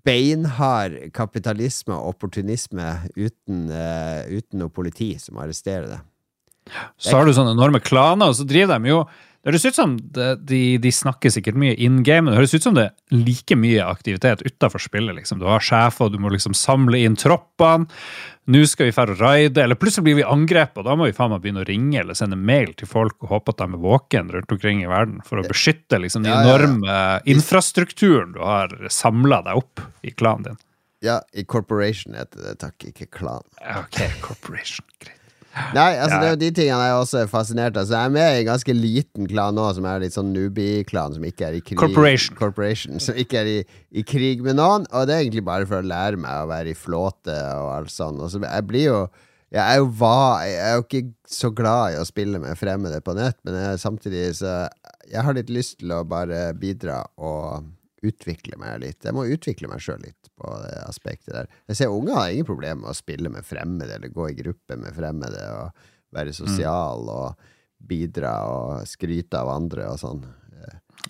[0.05, 2.87] beinhard kapitalisme og opportunisme
[3.17, 5.99] uten, uh, uten noe politi som arresterer det.
[7.01, 9.01] Så har du sånne enorme klaner, og så driver de jo
[9.41, 12.51] Det høres ut som det, de, de, snakker sikkert mye in game, men det høres
[12.53, 15.15] ut som det er like mye aktivitet utafor spillet.
[15.17, 15.39] liksom.
[15.41, 17.89] Du har sjefer, du må liksom samle inn troppene.
[18.51, 21.15] Nå skal vi fære og raide, eller plutselig blir vi angrepet, og da må vi
[21.17, 23.81] faen meg begynne å ringe eller sende mail til folk og håpe at de er
[23.81, 27.23] våkne rundt omkring i verden for å beskytte liksom, den enorme ja, ja.
[27.33, 30.61] infrastrukturen du har samla deg opp i klanen din.
[31.01, 33.45] Ja, i corporation heter det, takk, ikke klan.
[33.61, 35.20] Ok, corporation, greit.
[35.75, 36.19] Nei, altså ja.
[36.21, 37.87] det er jo de tingene jeg også er fascinert av.
[37.87, 41.17] Så jeg er med i en ganske liten klan nå, som er litt sånn newbie-klan,
[41.17, 42.37] som ikke er i krig Corporation.
[42.39, 43.57] Corporation som ikke er i,
[43.91, 44.87] i, krig med noen.
[44.91, 47.93] Og det er egentlig bare for å lære meg å være i flåte og alt
[47.93, 48.21] sånt.
[48.23, 49.03] Og så jeg blir jo
[49.51, 53.01] jeg er jo, va, jeg er jo ikke så glad i å spille med fremmede
[53.03, 54.61] på nett, men jeg, samtidig så
[55.11, 57.65] Jeg har litt lyst til å bare bidra og
[58.05, 58.99] utvikle meg litt.
[59.05, 61.49] Jeg må utvikle meg sjøl litt på det aspektet der.
[61.69, 64.77] Jeg ser unger har ingen problemer med å spille med fremmede, eller gå i gruppe
[64.79, 67.11] med fremmede, og være sosial mm.
[67.13, 70.25] og bidra og skryte av andre og sånn.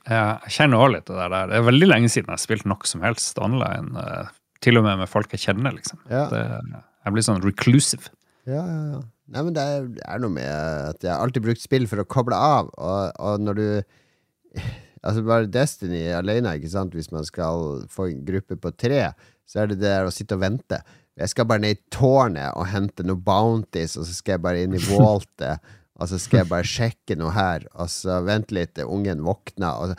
[0.07, 1.49] Jeg kjenner òg litt det der.
[1.49, 3.91] Det er veldig lenge siden jeg har spilt noe som helst online.
[3.99, 4.29] Eh,
[4.63, 5.99] til og med med folk jeg kjenner, liksom.
[6.11, 6.27] Ja.
[6.31, 6.43] Det,
[7.05, 8.13] jeg blir sånn reclusive.
[8.49, 9.01] Ja, ja, ja.
[9.31, 12.01] Nei, men det er, det er, noe med at jeg har alltid brukt spill for
[12.01, 13.67] å koble av, og, og når du
[15.01, 16.95] Altså bare Destiny alene, ikke sant?
[16.97, 19.11] hvis man skal få en gruppe på tre,
[19.49, 20.81] så er det det å sitte og vente.
[21.19, 24.63] Jeg skal bare ned i tårnet og hente noe bounties, og så skal jeg bare
[24.65, 28.75] inn i vaultet, og så skal jeg bare sjekke noe her, og så vente litt
[28.77, 29.73] til ungen våkner.
[29.73, 29.97] Og så,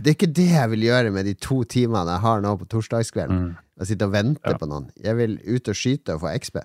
[0.00, 2.68] det er ikke det jeg vil gjøre med de to timene jeg har nå på
[2.76, 3.48] torsdagskvelden.
[3.48, 3.60] Mm.
[3.74, 4.60] Å sitte og vente ja.
[4.60, 4.86] på noen.
[5.02, 6.60] Jeg vil ut og skyte og få XP.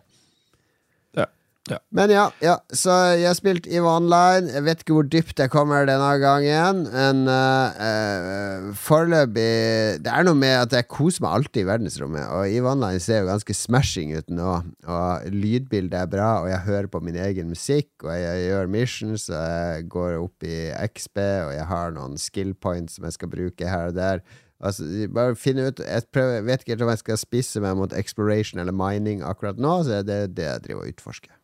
[1.70, 1.78] Ja.
[1.94, 4.50] Men ja, ja, så jeg har spilt EVE Online.
[4.56, 6.82] Jeg vet ikke hvor dypt jeg kommer denne gangen.
[6.90, 12.26] Men uh, uh, foreløpig Det er noe med at jeg koser meg alltid i verdensrommet.
[12.34, 14.58] Og EVE Online ser jo ganske smashing ut nå.
[14.90, 17.92] Og lydbildet er bra, og jeg hører på min egen musikk.
[18.06, 22.56] Og jeg gjør missions, og jeg går opp i XB, og jeg har noen skill
[22.58, 24.24] points som jeg skal bruke her og der.
[24.60, 24.84] Altså,
[25.16, 28.76] bare finne ut Jeg, prøver, vet ikke om jeg skal spisse meg mot exploration eller
[28.76, 31.39] mining akkurat nå, så det er det jeg driver og utforsker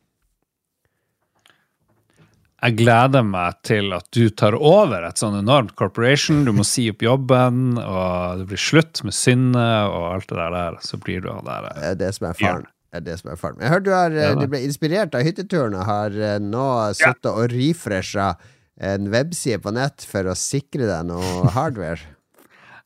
[2.64, 6.46] jeg gleder meg til at du tar over et sånn enormt corporation.
[6.48, 10.80] Du må si opp jobben, og det blir slutt med Synne og alt det der.
[10.86, 11.68] Så blir du han der.
[11.76, 12.66] Det er det som er faren.
[12.96, 13.62] Det er det som er faren.
[13.62, 17.28] Jeg hørte du, har, ja, du ble inspirert av hytteturen og har eh, nå sittet
[17.28, 17.34] ja.
[17.36, 18.30] og refresha
[18.76, 22.16] en webside på nett for å sikre deg noe hardware.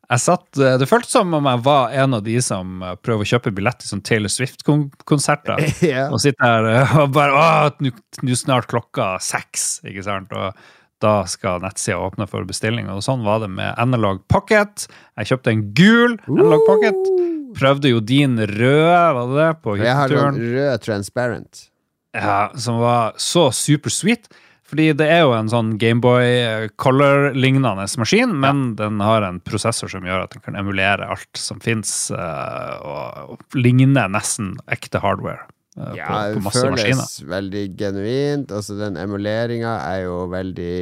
[0.10, 3.26] Jeg satt, eh, Det føltes som om jeg var en av de som eh, prøver
[3.26, 5.62] å kjøpe billett til sånn Taylor Swift-konserter.
[5.86, 6.10] yeah.
[6.10, 7.92] Og sitter her eh, og bare Å,
[8.26, 10.34] nå snart klokka seks, ikke sant?
[10.34, 10.58] Og
[11.00, 12.90] da skal nettsida åpne for bestilling.
[12.92, 14.90] Og sånn var det med Analog Pocket.
[15.22, 17.14] Jeg kjøpte en gul Analog Pocket.
[17.60, 19.50] Prøvde jo din røde, var det det?
[19.62, 19.88] På hytteturen.
[19.88, 21.66] Jeg har noen rød transparent.
[22.18, 24.26] Ja, som var så super sweet.
[24.70, 28.74] Fordi det er jo en sånn Gameboy eh, Color-lignende maskin, men ja.
[28.84, 33.34] den har en prosessor som gjør at den kan emulere alt som fins, uh, og,
[33.34, 35.48] og ligner nesten ekte hardware.
[35.80, 37.30] På, ja, på, på masse føles maskiner.
[37.34, 38.54] veldig genuint.
[38.54, 40.80] Altså, den emuleringa er jo veldig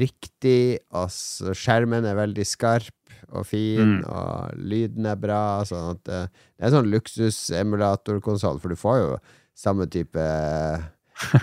[0.00, 0.80] riktig.
[0.96, 2.96] Altså, skjermen er veldig skarp
[3.30, 4.06] og fin, mm.
[4.10, 5.42] og lyden er bra.
[5.68, 6.22] Sånn at, det
[6.60, 9.12] er en sånn luksus-emulatorkonsoll, for du får jo
[9.60, 10.24] samme type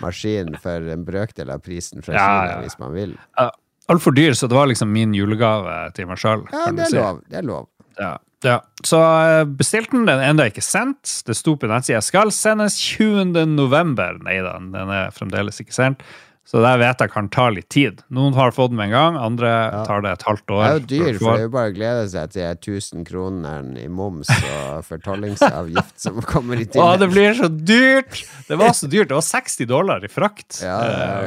[0.03, 3.15] maskin for en brøkdel av prisen fra ja, Kina, hvis man vil.
[3.39, 3.49] Uh,
[3.91, 6.43] Altfor dyr, så det var liksom min julegave til meg sjøl.
[6.51, 6.99] Ja, det er si.
[6.99, 7.21] lov.
[7.31, 7.67] Det er lov.
[7.97, 8.13] Ja,
[8.45, 8.57] ja.
[8.85, 10.05] Så uh, bestilte den.
[10.09, 11.21] Den er ennå ikke sendt.
[11.27, 13.45] Det sto på nettsida skal sendes 20.
[13.55, 14.19] november.
[14.27, 16.03] Nei da, den er fremdeles ikke sendt.
[16.47, 17.99] Så der vet jeg kan ta litt tid.
[18.13, 19.81] Noen har fått den med en gang, andre ja.
[19.87, 20.61] tar det et halvt år.
[20.61, 22.45] Det er jo dyr, for det er jo bare å glede seg til
[22.77, 26.85] 1000 kroner i moms og fortollingsavgift som kommer i tillegg.
[26.85, 28.23] Å, det blir så dyrt!
[28.47, 29.11] Det var så dyrt.
[29.11, 30.61] Det var 60 dollar i frakt.
[30.63, 30.79] Ja,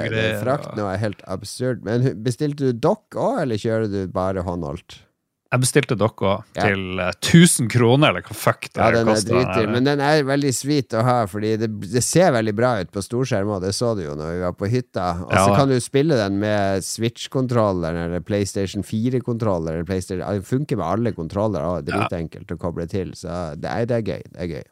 [0.09, 1.85] det, frakt nå er helt absurd.
[1.85, 5.03] Men bestilte du dokk òg, eller kjører du bare håndholdt?
[5.51, 6.63] Jeg bestilte dere ja.
[6.63, 9.35] til 1000 eh, kroner, eller hva fuck det ja, den koster.
[9.35, 12.77] Er dritdyr, men den er veldig sweet å ha, fordi det, det ser veldig bra
[12.79, 15.09] ut på storskjerm, og det så du jo når vi var på hytta.
[15.27, 15.57] Og så ja.
[15.59, 19.83] kan du spille den med Switch-kontroller eller PlayStation 4-kontroller.
[19.83, 24.07] Det funker med alle kontroller, er dritenkelt å koble til, så det er, det er
[24.07, 24.23] gøy.
[24.31, 24.65] Det er gøy.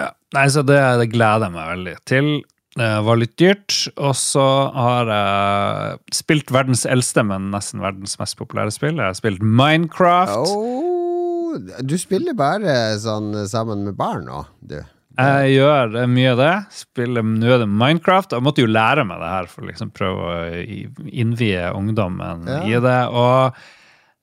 [0.00, 0.08] Ja.
[0.32, 2.32] Nei, så det, det gleder jeg meg veldig til.
[2.78, 3.74] Det var litt dyrt.
[3.98, 4.44] Og så
[4.76, 9.00] har jeg spilt verdens eldste, men nesten verdens mest populære spill.
[9.00, 10.54] Jeg har spilt Minecraft.
[10.54, 14.78] Oh, du spiller bare sånn sammen med barn nå, du?
[15.20, 16.52] Jeg gjør mye av det.
[16.72, 18.36] Spiller nå er det Minecraft.
[18.38, 20.62] Jeg måtte jo lære meg det her for å liksom prøve å
[21.10, 22.62] innvie ungdommen ja.
[22.70, 23.00] i det.
[23.10, 23.66] Og Eh,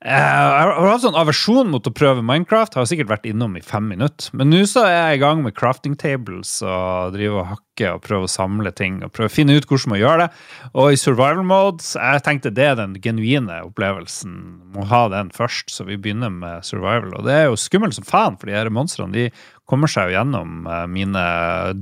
[0.08, 2.78] Jeg har hatt sånn aversjon mot å prøve Minecraft.
[2.80, 4.30] Har sikkert vært innom i fem minutter.
[4.40, 8.06] Men nå så er jeg i gang med crafting tables og driver og hakker og
[8.06, 9.02] prøver å samle ting.
[9.04, 10.30] Og prøver å finne ut hvordan man gjør det.
[10.72, 14.38] Og i survival modes, jeg tenkte det er den genuine opplevelsen.
[14.78, 17.12] Må ha den først, så vi begynner med survival.
[17.20, 19.28] Og det er jo skummelt som faen, for de her monstrene de
[19.68, 21.24] kommer seg jo gjennom eh, mine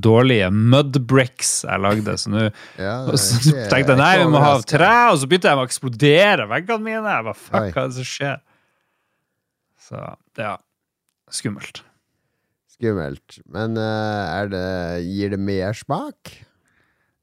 [0.04, 2.18] dårlige mudbricks jeg lagde.
[2.22, 2.46] Så nå
[2.82, 2.98] Ja,
[3.72, 7.18] tenkte jeg nei, vi må ha tre, og så begynte jeg å eksplodere veggene mine.
[7.18, 8.40] Jeg bare, fuck, hva er det som skjer?
[9.86, 10.02] Så,
[10.42, 10.56] ja.
[11.34, 11.84] Skummelt.
[12.76, 13.40] Skummelt.
[13.54, 14.66] Men eh, det,
[15.06, 16.34] gir det mersmak?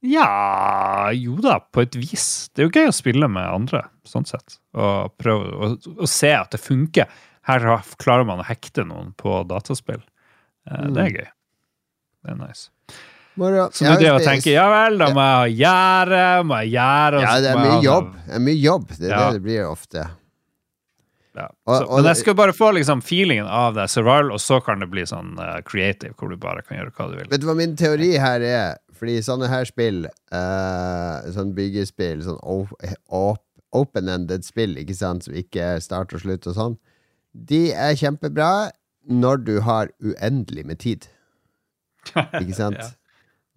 [0.03, 2.49] Ja, jo da, på et vis.
[2.51, 4.59] Det er jo gøy å spille med andre, sånn sett.
[4.75, 7.11] Og prøve å se at det funker.
[7.47, 7.67] Her
[8.03, 10.03] klarer man å hekte noen på dataspill.
[10.71, 11.29] Eh, Det er gøy.
[12.23, 12.69] Det er nice.
[13.37, 13.69] Moro.
[13.73, 16.73] Så Ja, driver det å tenke, ja vel, da må jeg ha gjerde, må jeg
[16.75, 18.11] gjøre Ja, det er mye jobb.
[18.27, 18.89] Det er mye jobb.
[18.99, 19.31] Det er Ja.
[19.31, 20.11] det det blir ofte.
[21.35, 21.47] Ja.
[21.67, 24.63] Og- så, og men jeg skal bare få liksom feelingen av det survival, og så
[24.63, 27.29] kan det bli sånn uh, creative, hvor du bare kan gjøre hva du vil.
[27.31, 28.77] Vet du hva min teori her er?
[28.93, 32.39] Fordi sånne her spill, uh, sånn byggespill, sånn
[33.73, 36.77] open-ended spill, ikke sant, som ikke er start og slutt og sånn,
[37.35, 38.71] de er kjempebra
[39.09, 41.07] når du har uendelig med tid.
[42.41, 42.79] Ikke sant?
[42.81, 42.91] Ja.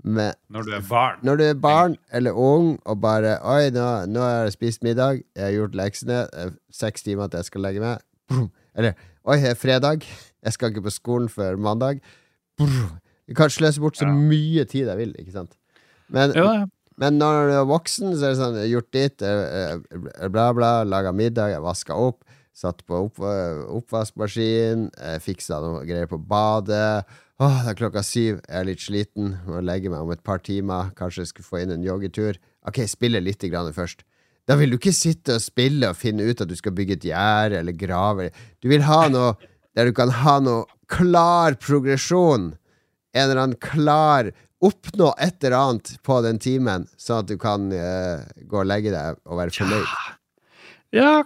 [0.05, 1.15] Men Når du er barn.
[1.25, 5.23] når du er barn eller ung og bare Oi, nå, nå har jeg spist middag,
[5.35, 8.03] jeg har gjort leksene, er seks timer til jeg skal legge meg.
[8.29, 8.51] Brum.
[8.77, 8.93] Eller
[9.25, 10.05] Oi, det er fredag,
[10.45, 12.03] jeg skal ikke på skolen før mandag.
[12.59, 12.99] Brum.
[13.25, 14.13] Jeg kan sløse bort så Ja.
[14.13, 15.55] mye tid jeg vil, ikke sant?
[16.13, 16.65] Men, Ja, ja.
[17.01, 20.83] men når du er voksen, så er det sånn Gjort ditt, eh, eh, bla, bla,
[20.85, 22.21] laga middag, jeg vaska opp,
[22.55, 27.05] satt på opp, oppvaskmaskin, eh, fiksa noe greier på badet.
[27.43, 30.39] Åh, det er klokka syv, jeg er litt sliten, må legge meg om et par
[30.39, 30.93] timer.
[30.95, 32.39] Kanskje jeg skulle få inn en joggetur.
[32.65, 34.05] Ok, spille litt grann først.
[34.47, 37.09] Da vil du ikke sitte og spille og finne ut at du skal bygge et
[37.09, 38.29] gjerde eller grave.
[38.61, 39.33] Du vil ha noe
[39.75, 42.53] der du kan ha noe klar progresjon.
[43.15, 44.31] En eller annen klar
[44.65, 48.93] Oppnå et eller annet på den timen, sånn at du kan uh, gå og legge
[48.93, 49.83] deg og være fornøyd.
[49.83, 50.13] ja,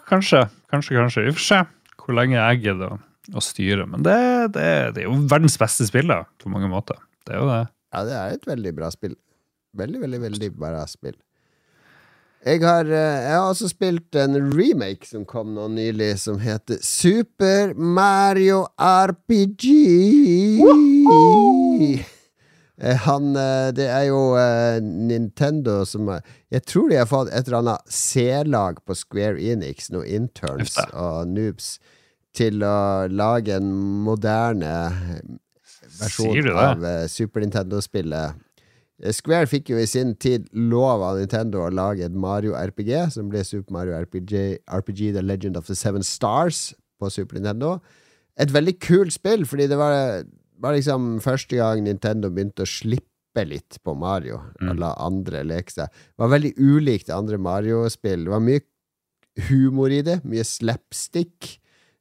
[0.10, 0.48] kanskje.
[0.70, 1.26] Kanskje, kanskje.
[1.28, 1.60] Vi får se
[2.00, 3.00] hvor lenge jeg gidder å,
[3.38, 3.86] å styre.
[3.90, 4.20] Men det,
[4.56, 6.98] det, det er jo verdens beste spill, da, på mange måter.
[7.28, 7.64] Det er jo det.
[7.94, 9.16] Ja, det er et veldig bra spill.
[9.78, 11.18] Veldig, veldig, veldig bra spill.
[12.46, 16.80] Jeg har, eh, jeg har også spilt en remake som kom nå nylig, som heter
[16.82, 19.66] Super Mario RPG.
[20.64, 22.06] Eh,
[22.80, 26.08] Han, eh, det er jo eh, Nintendo som
[26.48, 31.28] Jeg tror de har fått et eller annet C-lag på Square Enix, noen interns og
[31.28, 31.78] noobs,
[32.36, 33.74] til å lage en
[34.06, 34.72] moderne
[36.00, 38.40] versjon av eh, Super Nintendo-spillet.
[39.04, 42.94] Eh, Square fikk jo i sin tid lov av Nintendo å lage et Mario RPG,
[43.16, 47.78] som ble Super Mario RPG, RPG The Legend of the Seven Stars på Super Nintendo.
[48.40, 50.24] Et veldig kult spill, fordi det var,
[50.60, 55.72] var liksom første gang Nintendo begynte å slippe litt på Mario, og la andre leke
[55.72, 55.94] seg.
[55.94, 58.26] Det var veldig ulikt andre Mario-spill.
[58.26, 58.64] Det var mye
[59.50, 61.56] humor i det, mye slapstick.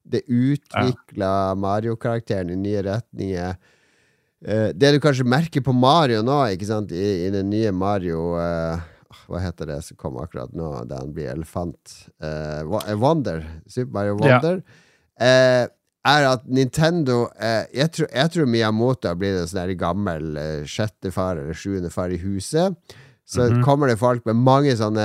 [0.09, 3.59] Det utvikla Mario-karakteren i nye retninger.
[4.47, 8.37] Eh, det du kanskje merker på Mario nå, ikke sant, i, i den nye Mario
[8.39, 8.79] uh,
[9.27, 11.97] Hva heter det som kom akkurat nå, da han blir elefant?
[12.23, 12.63] Uh,
[12.97, 13.43] Wonder.
[13.67, 14.63] Super Mario Wonder.
[14.63, 14.63] Ja.
[15.19, 15.75] Wonder.
[16.09, 21.13] Er at Nintendo eh, jeg, tror, jeg tror Miyamoto blitt en sånn gammel eh, sjette
[21.13, 22.79] far eller sjuende far i huset.
[23.29, 25.05] Så kommer det folk med mange sånne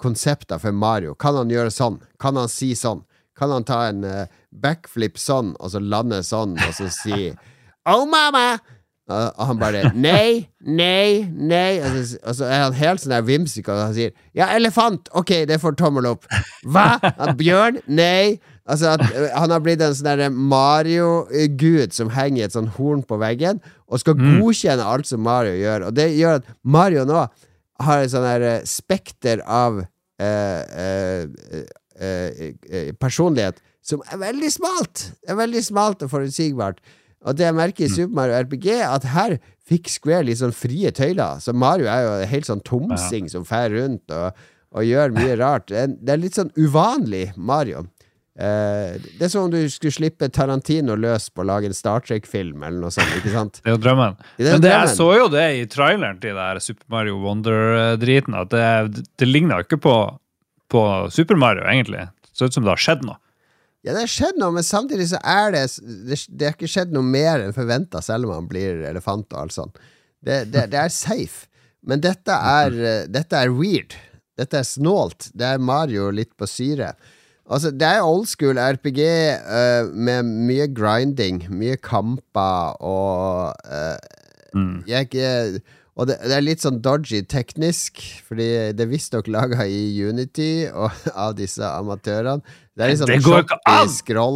[0.00, 1.12] konsepter for Mario.
[1.20, 1.98] Kan han gjøre sånn?
[2.22, 3.02] Kan han si sånn?
[3.38, 7.28] Kan han ta en eh, backflip sånn, og så lande sånn, og så si
[7.88, 8.56] Oh, mama!
[9.08, 11.78] Og og han bare Nei, nei, nei.
[11.80, 15.08] Og så, og så er han helt sånn der vimsig, og han sier Ja, elefant!
[15.16, 16.28] Ok, det får tommel opp.
[16.68, 16.98] Hva?
[17.38, 17.80] Bjørn?
[17.88, 18.38] Nei.
[18.68, 23.16] Altså at Han har blitt en sånn Mario-gud som henger i et sånn horn på
[23.20, 25.86] veggen, og skal godkjenne alt som Mario gjør.
[25.88, 27.22] Og det gjør at Mario nå
[27.86, 31.64] har et sånn eh, spekter av eh, eh,
[31.96, 35.06] eh, eh, personlighet som er veldig smalt.
[35.24, 36.82] Er veldig smalt og forutsigbart.
[37.26, 40.92] Og det jeg merker i Super Mario RPG, at her fikk Square litt sånn frie
[40.94, 41.40] tøyler.
[41.42, 44.36] Så Mario er jo helt sånn tomsing som fer rundt og,
[44.76, 45.72] og gjør mye rart.
[45.72, 47.86] Det er litt sånn uvanlig Mario.
[48.38, 52.04] Eh, det er som om du skulle slippe Tarantino løs på å lage en Star
[52.06, 53.58] Trek-film eller noe sånt, ikke sant?
[53.64, 54.14] Det er jo drømmen.
[54.38, 54.84] Det er Men det, drømmen.
[54.86, 59.66] jeg så jo det i traileren til der Super Mario Wonder-driten, at det, det ligner
[59.66, 59.96] ikke på,
[60.70, 62.06] på Super Mario, egentlig.
[62.28, 63.18] Det ser ut som det har skjedd noe.
[63.82, 67.06] Ja, det har skjedd noe, men samtidig så er det Det, har ikke skjedd noe
[67.06, 69.78] mer enn forventa, selv om han blir elefant og alt sånt.
[70.22, 71.46] Det, det, det er safe.
[71.86, 72.74] Men dette er,
[73.10, 73.94] dette er weird.
[74.38, 75.30] Dette er snålt.
[75.34, 76.92] Det er Mario litt på syre.
[77.50, 79.00] Altså, det er old school RPG
[79.48, 83.96] uh, med mye grinding, mye kamper og uh,
[84.54, 84.82] Mm.
[84.86, 85.60] jeg er ikke
[85.98, 88.46] Og det, det er litt sånn dodgy teknisk, fordi
[88.78, 90.94] det er visstnok laga i Unity og,
[91.26, 92.42] av disse amatørene.
[92.78, 93.88] Det er litt sånn Det går ikke an!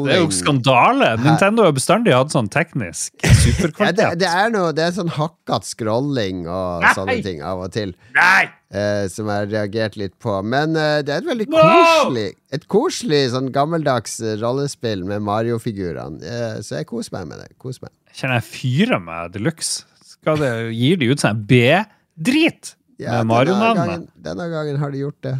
[0.08, 1.10] Det er jo skandale!
[1.22, 4.16] Nintendo har bestandig hatt sånn teknisk Ja, det, superkvalitet.
[4.18, 6.90] det er noe Det er sånn hakkete scrolling og Nei!
[6.98, 7.92] sånne ting av og til.
[8.18, 8.48] Nei!
[8.74, 10.34] eh, som jeg har reagert litt på.
[10.42, 11.62] Men eh, det er et veldig No!
[11.62, 12.26] koselig
[12.58, 16.18] Et koselig, sånn gammeldags rollespill med Mario-figurene.
[16.26, 17.52] Eh, så jeg koser meg med det.
[17.62, 17.94] Koser meg.
[18.10, 19.86] Kjenner jeg fyrer meg de luxe.
[20.12, 24.06] Skal det, gir de ut sånn B-drit Ja, med Mario-navnet?
[24.12, 25.36] Denne, denne gangen har de gjort det.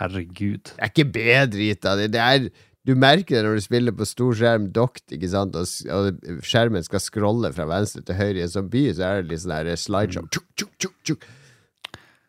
[0.00, 0.72] Herregud.
[0.72, 1.96] Det er ikke B-drit da.
[2.00, 2.12] det.
[2.14, 2.48] Det er
[2.82, 6.82] du merker det når du spiller på stor skjerm dokt, ikke sant, og, og skjermen
[6.82, 9.54] skal scrolle fra venstre til høyre i en sånn by, så er det litt sånn
[9.54, 10.26] her slideshow.
[10.34, 11.28] Tjuk, tjuk, tjuk, tjuk.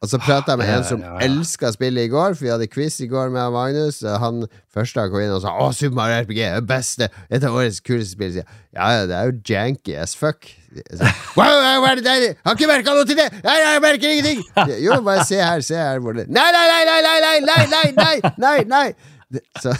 [0.04, 1.26] Og så prata jeg med en som ja, ja.
[1.30, 4.02] elska spillet i går, for vi hadde quiz i går med Magnus.
[4.04, 4.44] Han
[4.76, 7.08] første han kom inn og sa 'Å, Super Mario RPG er det beste!
[7.32, 8.36] Et av årets kuleste spill'.
[8.36, 10.52] Sier Ja, ja, det er jo janky as fuck.
[10.74, 12.36] Jeg wow, hva er det der?
[12.46, 13.28] Har ikke merka noe til det!
[13.46, 14.44] Nei, jeg merker ingenting!
[14.86, 16.02] Jo, bare se her, se her.
[16.04, 19.74] Hvor det Nei, nei, nei, nei, nei, nei, nei, nei, nei, nei, så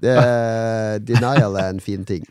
[0.00, 0.14] det,
[1.06, 2.24] Denial er en fin ting.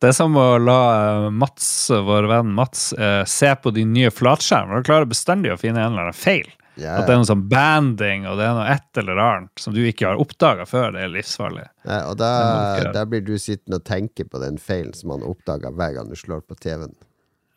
[0.00, 4.12] Det er som å la eh, Mats, vår venn Mats, eh, se på de nye
[4.14, 4.78] flatskjermene.
[4.78, 6.46] Han klarer bestandig å finne en eller annen feil.
[6.80, 9.74] Ja, At det er noe sånn banding og det er noe et eller annet som
[9.76, 10.94] du ikke har oppdaga før.
[10.96, 11.66] Det er livsfarlig.
[11.84, 12.30] Ja, og da,
[12.96, 16.16] da blir du sittende og tenke på den feilen som man oppdager hver gang du
[16.18, 16.96] slår på TV-en.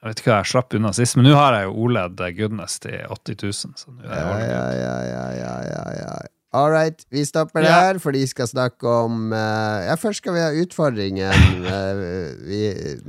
[0.03, 2.73] Jeg vet ikke hva jeg slapp unna sist, men nå har jeg jo OLED goodness
[2.83, 3.75] til 80 000.
[3.79, 6.15] Så nå er Ja, ja, ja, ja, ja, ja, ja.
[6.53, 7.77] All right, vi stopper Ja.
[7.88, 11.31] der, for de skal snakke om uh, Ja, først skal vi ha utfordringen,
[11.63, 12.03] uh,
[12.51, 12.59] vi,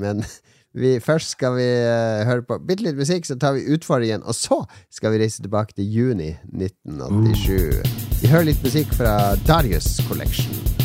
[0.01, 0.23] men
[0.75, 4.35] vi, først skal vi eh, høre på bitte litt musikk, så tar vi utfordringen, og
[4.35, 7.85] så skal vi reise tilbake til juni 1987.
[8.23, 10.84] Vi hører litt musikk fra Darius Collection.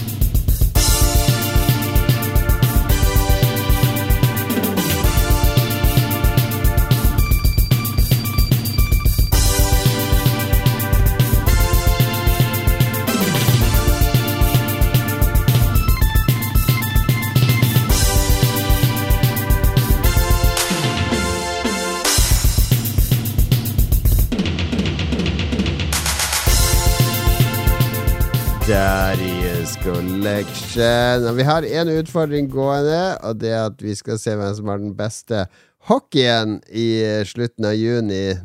[28.69, 31.23] Darius Collection.
[31.25, 34.69] Og vi har en utfordring gående, og det er at vi skal se hvem som
[34.69, 35.47] har den beste
[35.89, 38.35] hockeyen i slutten av juni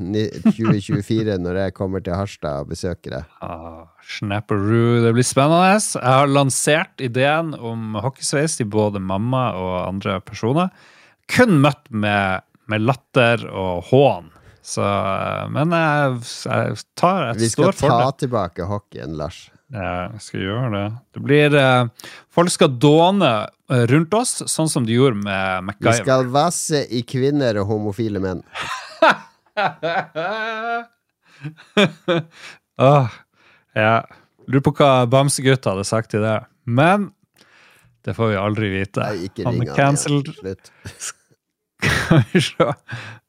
[0.46, 3.36] 2024, når jeg kommer til Harstad og besøker deg.
[3.44, 3.84] Ah,
[4.16, 5.76] Snapperoo, det blir spennende.
[5.76, 10.72] Jeg har lansert ideen om hockeysveis til både mamma og andre personer.
[11.36, 14.32] Kun møtt med, med latter og hån.
[14.64, 19.50] Så, eh, men jeg, jeg tar Jeg Vi skal ta tilbake hockeyen, Lars.
[19.74, 20.84] Ja, jeg skal gjøre det.
[21.16, 23.30] Det blir eh, Folk skal dåne
[23.72, 25.90] eh, rundt oss, sånn som de gjorde med MacGyver.
[25.90, 28.44] Vi skal vasse i kvinner og homofile menn.
[32.78, 33.08] Åh,
[33.84, 33.96] ja.
[34.46, 36.38] Lurer på hva Bamsegutta hadde sagt til det.
[36.68, 37.10] Men
[38.04, 39.00] det får vi aldri vite.
[39.00, 40.28] Nei, ikke Han ring er han cancelled.
[40.28, 40.58] igjen.
[41.84, 42.00] Slutt.
[42.04, 42.66] Skal vi se.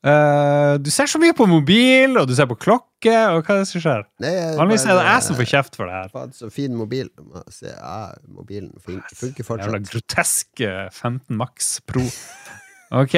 [0.06, 3.64] Eh, du ser så mye på mobil, og du ser på klokke, og hva er
[3.64, 4.04] det som skjer?
[4.60, 6.12] Vanligvis er det jeg som får kjeft for det her.
[6.14, 7.10] Faen, så fin mobil.
[7.50, 9.90] Se, ja, mobilen funker, Jævla fortsatt.
[9.90, 12.06] grotesk groteske 15 Max Pro.
[13.02, 13.18] Ok,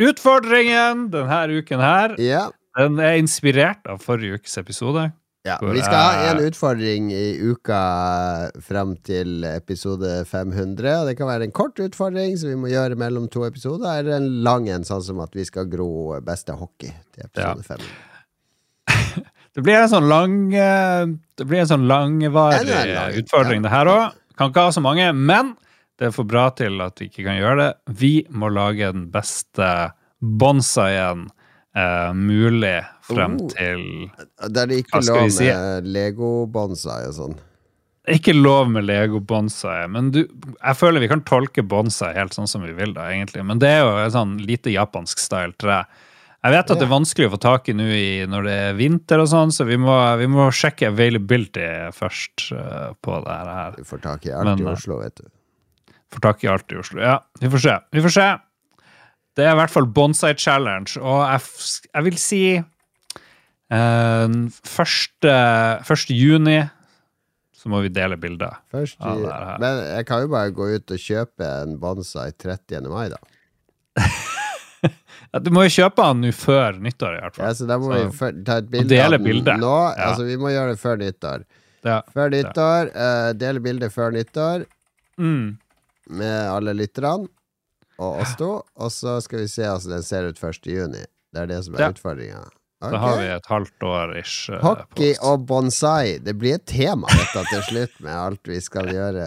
[0.00, 2.46] utfordringen denne uken her, Ja,
[2.78, 5.08] den er inspirert av forrige ukes episode.
[5.48, 5.56] Ja.
[5.62, 7.80] Vi skal ha en utfordring i uka
[8.60, 10.98] fram til episode 500.
[11.00, 14.18] Og det kan være en kort utfordring som vi må gjøre mellom to episoder, eller
[14.18, 19.26] en lang en, sånn som at vi skal gro beste hockey til episode 500.
[19.50, 23.72] Det blir en sånn lang eh, Det blir en sånn langvarig en lang, utfordring, det
[23.72, 24.12] her òg.
[24.38, 25.56] Kan ikke ha så mange, men
[25.98, 27.72] det er for bra til at vi ikke kan gjøre det.
[27.98, 29.66] Vi må lage den beste
[30.20, 31.26] bonsaien
[31.76, 33.48] eh, mulig frem Oh.
[33.54, 34.10] til
[34.48, 35.46] Der det ikke er lov si?
[35.46, 37.38] med Lego-bonsai og sånn.
[38.10, 42.48] Ikke lov med Lego bonsai, men du, jeg føler vi kan tolke bonsai helt sånn
[42.48, 43.44] som vi vil, da, egentlig.
[43.46, 45.82] Men det er jo et sånn lite japansk style tre.
[46.40, 47.86] Jeg vet at det er vanskelig å få tak i nå
[48.32, 52.96] når det er vinter og sånn, så vi må, vi må sjekke availability først uh,
[53.04, 53.76] på det her.
[53.76, 55.28] Du får tak i alt Men, i eh, Oslo, vet du.
[56.10, 57.02] Får tak i alt i Oslo.
[57.04, 57.76] Ja, vi får se.
[57.92, 58.28] Vi får se.
[59.36, 61.40] Det er i hvert fall bonsai challenge, og jeg,
[61.94, 64.34] jeg vil si eh,
[64.66, 65.34] første,
[65.86, 66.58] første juni
[67.60, 68.54] så må vi dele bilder.
[68.72, 69.58] Først, Ja, det er her.
[69.60, 72.88] men jeg kan jo bare gå ut og kjøpe en bonsai 30.
[72.88, 73.18] mai, da.
[75.44, 77.44] Du må jo kjøpe den nå før nyttår, i hvert fall.
[77.46, 79.74] Ja, så da må Så- vi før, ta et bilde dele av den nå.
[79.94, 80.06] Ja.
[80.08, 81.44] Altså, vi må gjøre det før nyttår.
[81.86, 81.98] Ja.
[82.16, 82.90] Før nyttår.
[82.96, 84.64] Uh, dele bildet før nyttår
[85.20, 85.58] Mm.
[86.08, 87.28] med alle lytterne
[88.00, 88.48] og oss to.
[88.80, 90.66] Og så skal vi se hvordan den ser ut 1.
[90.72, 91.04] juni.
[91.30, 91.90] Det er det som er Ja.
[91.94, 92.40] utfordringa.
[92.80, 94.48] Da har vi et halvt år ish.
[94.48, 95.22] Uh, Hockey post.
[95.28, 96.18] og bonsai.
[96.24, 99.26] Det blir et tema dette til slutt, med alt vi skal gjøre.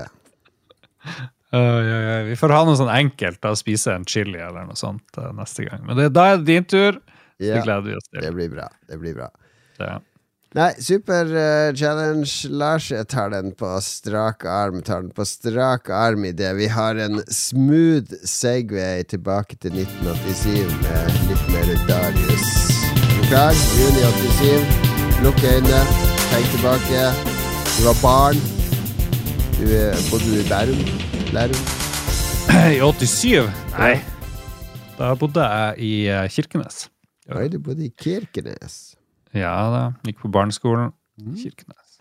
[1.54, 2.24] Uh, ja, ja.
[2.26, 5.68] Vi får ha noe sånn enkelt, da spise en chili eller noe sånt uh, neste
[5.68, 5.84] gang.
[5.86, 6.98] Men det, da er det din tur.
[7.38, 8.22] Det gleder vi oss til.
[8.26, 8.66] det blir bra.
[8.90, 9.30] Det blir bra.
[9.82, 10.00] Ja.
[10.54, 12.92] Nei, super uh, challenge, Lars.
[12.92, 14.84] Jeg tar den på strak arm.
[14.86, 21.18] Tar den på strak arm idet vi har en smooth Segway tilbake til 1987 med
[21.32, 22.54] litt mer Darius.
[23.32, 23.58] Klar?
[23.80, 24.06] Juni
[24.38, 24.78] 87.
[25.26, 25.82] Lukk øynene.
[26.30, 27.04] Tenk tilbake.
[27.74, 28.46] Du var barn.
[29.58, 30.88] Du eh, bodde du i Bærum?
[31.34, 31.70] Lærum?
[32.78, 33.50] I 87?
[33.74, 33.96] Nei.
[35.00, 36.92] Da bodde jeg i eh, Kirkenes.
[37.34, 38.93] Oi, du bodde i Kirkenes.
[39.38, 39.84] Ja da.
[40.06, 40.94] Gikk på barneskolen.
[41.38, 41.94] Kirkenes.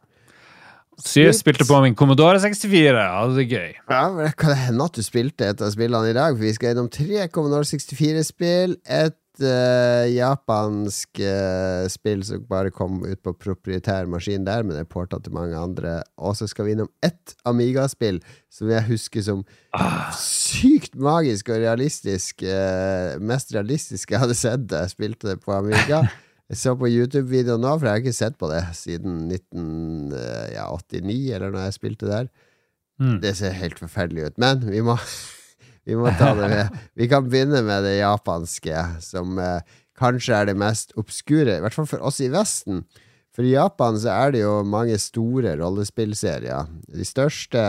[1.02, 2.92] Så jeg spilte på min Commodore 64.
[2.92, 3.72] Ja, det er gøy.
[3.88, 6.36] Ja, men det Kan det hende at du spilte et av spillene i dag?
[6.36, 8.76] For vi skal gjennom tre Commodore 64-spill.
[8.84, 14.86] Et uh, japansk uh, spill som bare kom ut på proprietær maskin der, men er
[14.86, 15.98] porta til mange andre.
[16.20, 18.20] Og så skal vi innom ett Amiga-spill
[18.52, 19.46] som jeg husker som
[20.20, 22.44] sykt magisk og realistisk.
[22.44, 26.04] Uh, mest realistiske jeg hadde sett da jeg spilte det på Amiga.
[26.52, 31.48] Jeg så på YouTube-videoen nå, for jeg har ikke sett på det siden 1989, eller
[31.54, 32.26] når jeg spilte der.
[33.00, 33.14] Mm.
[33.22, 34.36] Det ser helt forferdelig ut.
[34.42, 34.98] Men vi må,
[35.88, 36.74] vi må ta det med.
[37.00, 39.64] Vi kan begynne med det japanske, som eh,
[39.96, 42.84] kanskje er det mest obskure, i hvert fall for oss i Vesten.
[43.32, 46.68] For i Japan så er det jo mange store rollespillserier.
[46.92, 47.62] De største,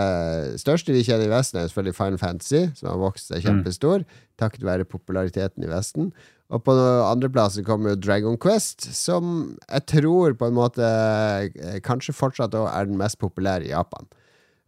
[0.59, 4.03] største vi kjenner i Vesten, er selvfølgelig Final Fantasy, som har vokst seg kjempestor
[4.39, 6.11] takket være populariteten i Vesten.
[6.53, 12.13] Og på andreplass kommer jo Dragon Quest, som jeg tror på en måte eh, kanskje
[12.13, 14.05] fortsatt er den mest populære i Japan.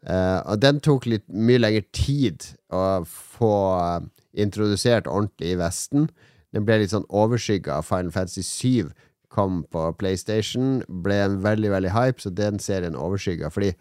[0.05, 4.03] Uh, og den tok litt mye lengre tid å få eh,
[4.37, 6.09] introdusert ordentlig i Vesten.
[6.53, 8.91] Den ble litt sånn overskygga av Final Fantasy 7
[9.33, 10.83] kom på PlayStation.
[10.87, 13.49] Ble en veldig, veldig hype, så den serien overskygga.
[13.53, 13.73] Fordi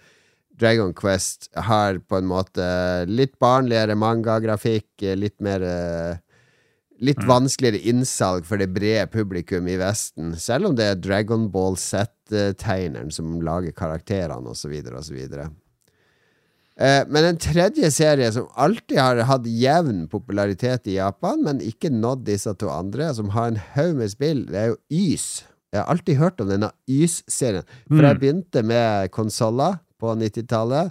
[0.56, 2.64] Dragon Quest har på en måte
[3.10, 4.88] litt barnligere mangagrafikk,
[5.20, 6.23] litt mer eh,
[7.04, 11.76] Litt vanskeligere innsalg for det brede publikum i Vesten, selv om det er Dragon Ball
[11.76, 15.18] Z-tegneren som lager karakterene, osv., osv.
[16.74, 21.92] Eh, men en tredje serie som alltid har hatt jevn popularitet i Japan, men ikke
[21.92, 25.44] nådd disse to andre, som har en haug med spill, det er jo Ys.
[25.74, 28.06] Jeg har alltid hørt om denne Ys-serien, for Mm.
[28.08, 30.90] jeg begynte med konsoller på 90-tallet.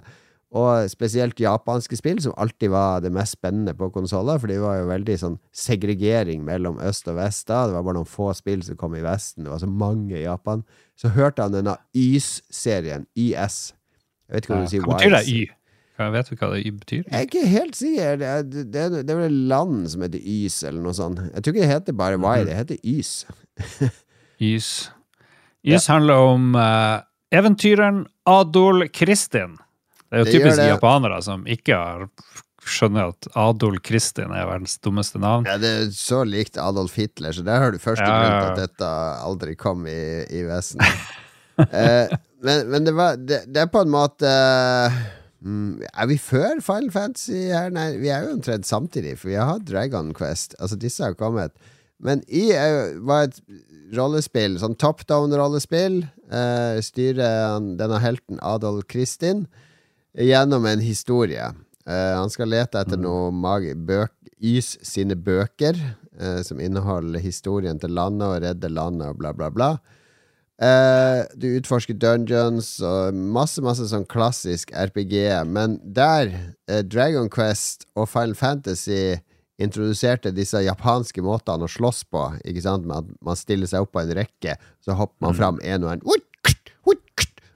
[0.54, 4.38] Og spesielt japanske spill, som alltid var det mest spennende på konsoller.
[4.38, 7.64] For det var jo veldig sånn segregering mellom øst og vest da.
[7.66, 9.48] Det var bare noen få spill som kom i Vesten.
[9.48, 10.62] Det var så mange i Japan.
[10.94, 13.08] Så hørte han denne YS-serien.
[13.18, 13.74] YS.
[14.28, 15.42] Jeg vet ikke hva du sier Hva betyr det Y?
[15.94, 17.02] Jeg Vet du hva det Y betyr?
[17.02, 18.16] Jeg er ikke helt sikker.
[18.22, 21.22] Det er, det, er, det er vel et land som heter Ys, eller noe sånt.
[21.32, 23.12] Jeg tror ikke det heter bare Y, det heter Ys.
[24.52, 24.70] Ys.
[25.66, 27.02] Ys handler om uh,
[27.34, 29.58] eventyreren Adol Kristin.
[30.14, 32.08] Det er jo Det typisk japanere som ikke har
[32.64, 35.46] skjønner at Adol Kristin er verdens dummeste navn.
[35.48, 38.52] Ja, det er så likt Adolf Hitler, så der har du første Ja, grunn til
[38.52, 38.92] at dette
[39.24, 40.80] aldri kom i, i vesen.
[41.64, 44.96] eh, men, men det var det, det er på en måte uh,
[45.44, 47.70] Er vi før Final Fantasy her?
[47.74, 50.56] Nei, vi er jo omtrent samtidig, for vi har hatt Dragon Quest.
[50.58, 51.54] Altså, disse har kommet.
[52.04, 53.38] Men I er var et
[53.94, 56.02] rollespill, sånn top down-rollespill.
[56.34, 59.44] Eh, styrer denne helten Adolf Kristin
[60.18, 61.50] gjennom en historie.
[61.84, 64.12] Uh, han skal lete etter noe magi bøk,
[64.44, 65.76] Ys sine bøker,
[66.20, 69.70] uh, som inneholder historien til landet og redde landet og bla, bla, bla.
[70.54, 75.16] Uh, du utforsker dungeons og masse, masse sånn klassisk RPG,
[75.50, 76.32] men der
[76.86, 79.16] Dragon Quest og Final Fantasy
[79.60, 83.92] introduserte disse japanske måtene å slåss på, ikke sant, med at man stiller seg opp
[83.94, 86.06] på en rekke, så hopper man fram en og en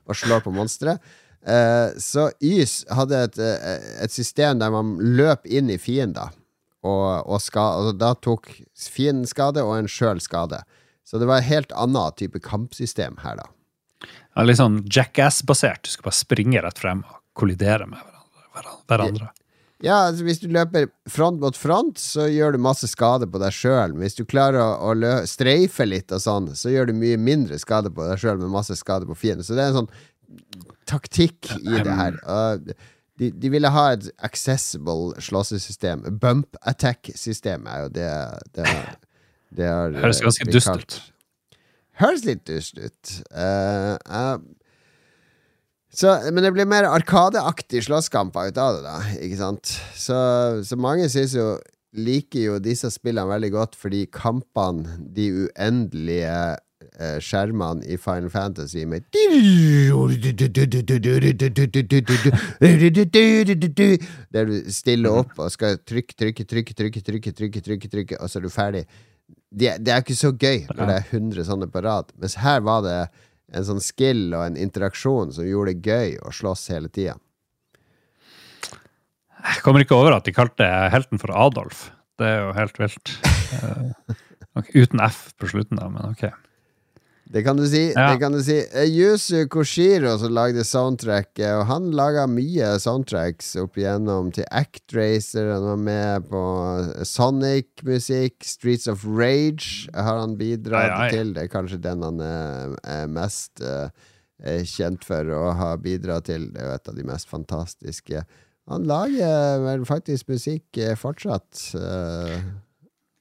[0.08, 0.96] og slår på monstre.
[1.46, 6.34] Eh, så Ys hadde et, eh, et system der man løp inn i fiender,
[6.86, 10.62] og, og, ska, og da tok fienden skade, og en sjøl skade.
[11.06, 13.48] Så det var en helt annen type kampsystem her, da.
[14.36, 15.82] Ja, litt sånn jackass-basert.
[15.82, 17.98] Du skal bare springe rett frem og kollidere med
[18.86, 19.32] hverandre.
[19.82, 23.54] Ja, altså Hvis du løper front mot front, så gjør du masse skade på deg
[23.54, 23.94] sjøl.
[23.98, 27.92] Hvis du klarer å, å streife litt, og sånn så gjør du mye mindre skade
[27.94, 29.46] på deg sjøl, med masse skade på fienden.
[29.46, 29.92] Så det er en sånn
[30.88, 32.18] taktikk i det her.
[32.24, 32.56] Uh,
[33.18, 36.04] de, de ville ha et accessible slåssesystem.
[36.22, 38.10] Bump attack-systemet er jo det
[38.56, 38.68] det,
[39.58, 41.00] det eh, Høres ganske dust ut.
[41.98, 43.18] Høres litt dust ut.
[43.34, 44.38] Uh, uh,
[45.98, 48.96] Så, men det blir mer arkadeaktig slåsskamper ut av det, da.
[49.24, 49.72] Ikke sant?
[49.96, 50.18] Så,
[50.68, 51.46] så mange synes jo
[51.96, 56.36] liker jo disse spillene veldig godt fordi kampene, de uendelige
[57.22, 59.02] skjermene i Final Fantasy med
[64.34, 68.30] Der du stiller opp og skal trykke, trykke, trykke, trykke, trykke, trykke, trykke, trykke og
[68.30, 68.84] så er du ferdig.
[69.48, 72.12] Det, det er ikke så gøy når det er 100 sånne på rad.
[72.20, 72.98] Mens her var det
[73.56, 77.16] en sånn skill og en interaksjon som gjorde det gøy å slåss hele tida.
[79.38, 81.88] Jeg kommer ikke over at de kalte helten for Adolf.
[82.18, 83.14] Det er jo helt vilt.
[83.48, 86.26] Uh, uten F på slutten, da, men ok.
[87.28, 87.92] Det kan du si.
[87.92, 88.06] Ja.
[88.12, 88.56] det kan du si
[88.88, 95.50] Yusu Koshiro som lagde soundtracket, og han laga mye soundtracks opp igjennom til Actracer.
[95.52, 96.42] Han var med på
[97.04, 98.40] Sonic-musikk.
[98.48, 101.10] Streets of Rage har han bidratt Ai, ai.
[101.12, 101.34] til.
[101.36, 106.48] Det er kanskje den han er, er mest eh, kjent for å ha bidratt til.
[106.54, 108.24] Det er jo et av de mest fantastiske.
[108.68, 111.60] Han lager vel faktisk musikk fortsatt.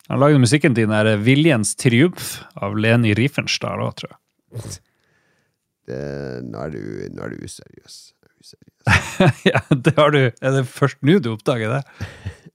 [0.08, 4.20] Han lagde musikken til den der Viljens triumf av Leni Riefenstahl òg, tror jeg.
[5.90, 6.02] det,
[6.48, 6.82] nå, er du,
[7.16, 7.98] nå er du useriøs.
[8.40, 8.78] useriøs.
[9.52, 10.22] ja, det har du.
[10.32, 11.84] Er det først nå du oppdager det?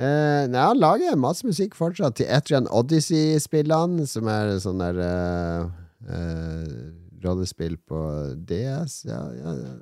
[0.00, 5.66] Eh, nei, han lager masse musikk fortsatt til Etrian Odyssey-spillene, som er sånn der uh,
[6.08, 6.70] uh,
[7.20, 8.00] rollespill på
[8.48, 9.02] DS.
[9.10, 9.74] Ja, ja, ja.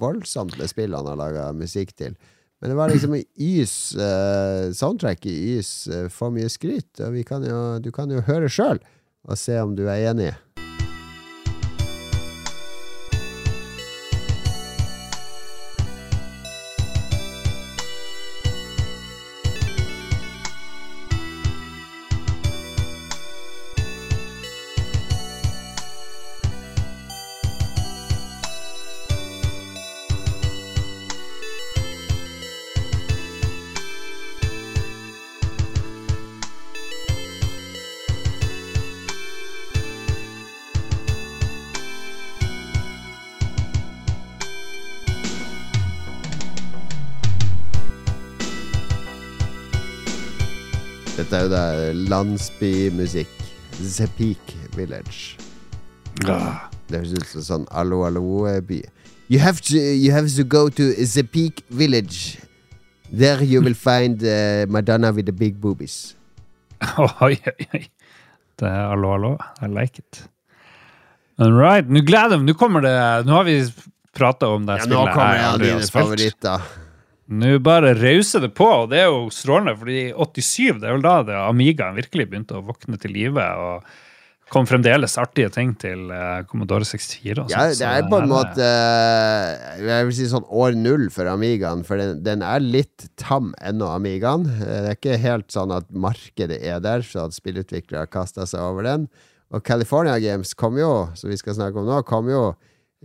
[0.00, 2.16] Voldsomt med spill han har laga musikk til.
[2.60, 7.44] Men det var liksom Ys uh, Soundtrack i Ys uh, for mye skryt, og kan
[7.46, 8.82] jo, du kan jo høre sjøl
[9.24, 10.34] og se om du er enig.
[51.30, 53.36] Dette er jo da landsbymusikk.
[54.18, 55.36] Peak Village.
[56.18, 58.80] Det høres ut som sånn Allo Allo-by.
[59.30, 60.90] You have to you have to go to
[61.30, 62.40] Peak Village.
[63.12, 66.16] There you will find uh, Madonna with the big boobies.
[66.98, 67.84] Oi, oi, oi.
[68.58, 69.32] Det er hallo, hallo.
[69.62, 70.24] I like it.
[71.38, 71.86] All right.
[71.86, 72.50] Nå gleder jeg meg.
[72.50, 72.92] Nå kommer det
[73.28, 73.60] Nå har vi
[74.16, 75.94] prata om det Ja, nå kommer jeg har dine spilt.
[75.94, 76.70] favoritter.
[77.30, 81.04] Nå bare rauser det på, og det er jo strålende, fordi 87 det er vel
[81.04, 83.44] da det Amigaen virkelig begynte å våkne til live.
[83.60, 83.84] og
[84.50, 87.44] kom fremdeles artige ting til uh, Commodore 64.
[87.44, 91.30] Og Ja, det er på en måte uh, Jeg vil si sånn år null for
[91.30, 94.48] Amigaen, for den, den er litt tam ennå, Amigaen.
[94.50, 98.48] Eh, Det er ikke helt sånn at markedet er der, så at spillutviklere har kasta
[98.50, 99.06] seg over den.
[99.54, 102.42] Og California Games kom jo, som vi skal snakke om nå, kom jo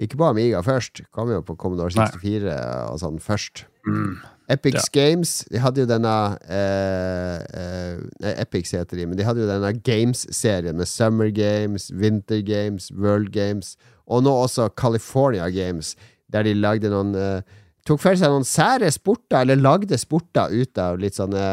[0.01, 2.09] ikke på Amiga først, kom jo på Commodore Nei.
[2.17, 2.57] 64
[2.89, 3.67] og sånn først.
[3.86, 4.15] Mm.
[4.49, 4.81] Epic Ja.
[4.93, 6.13] Games De hadde jo denne
[6.49, 12.41] eh, eh, Epics heter de, men de hadde jo denne Games-serien med Summer Games, Winter
[12.45, 13.75] Games, World Games,
[14.05, 15.95] og nå også California Games,
[16.31, 17.41] der de lagde noen eh,
[17.86, 21.43] Tok for seg noen sære sporter, eller lagde sporter ut av litt sånne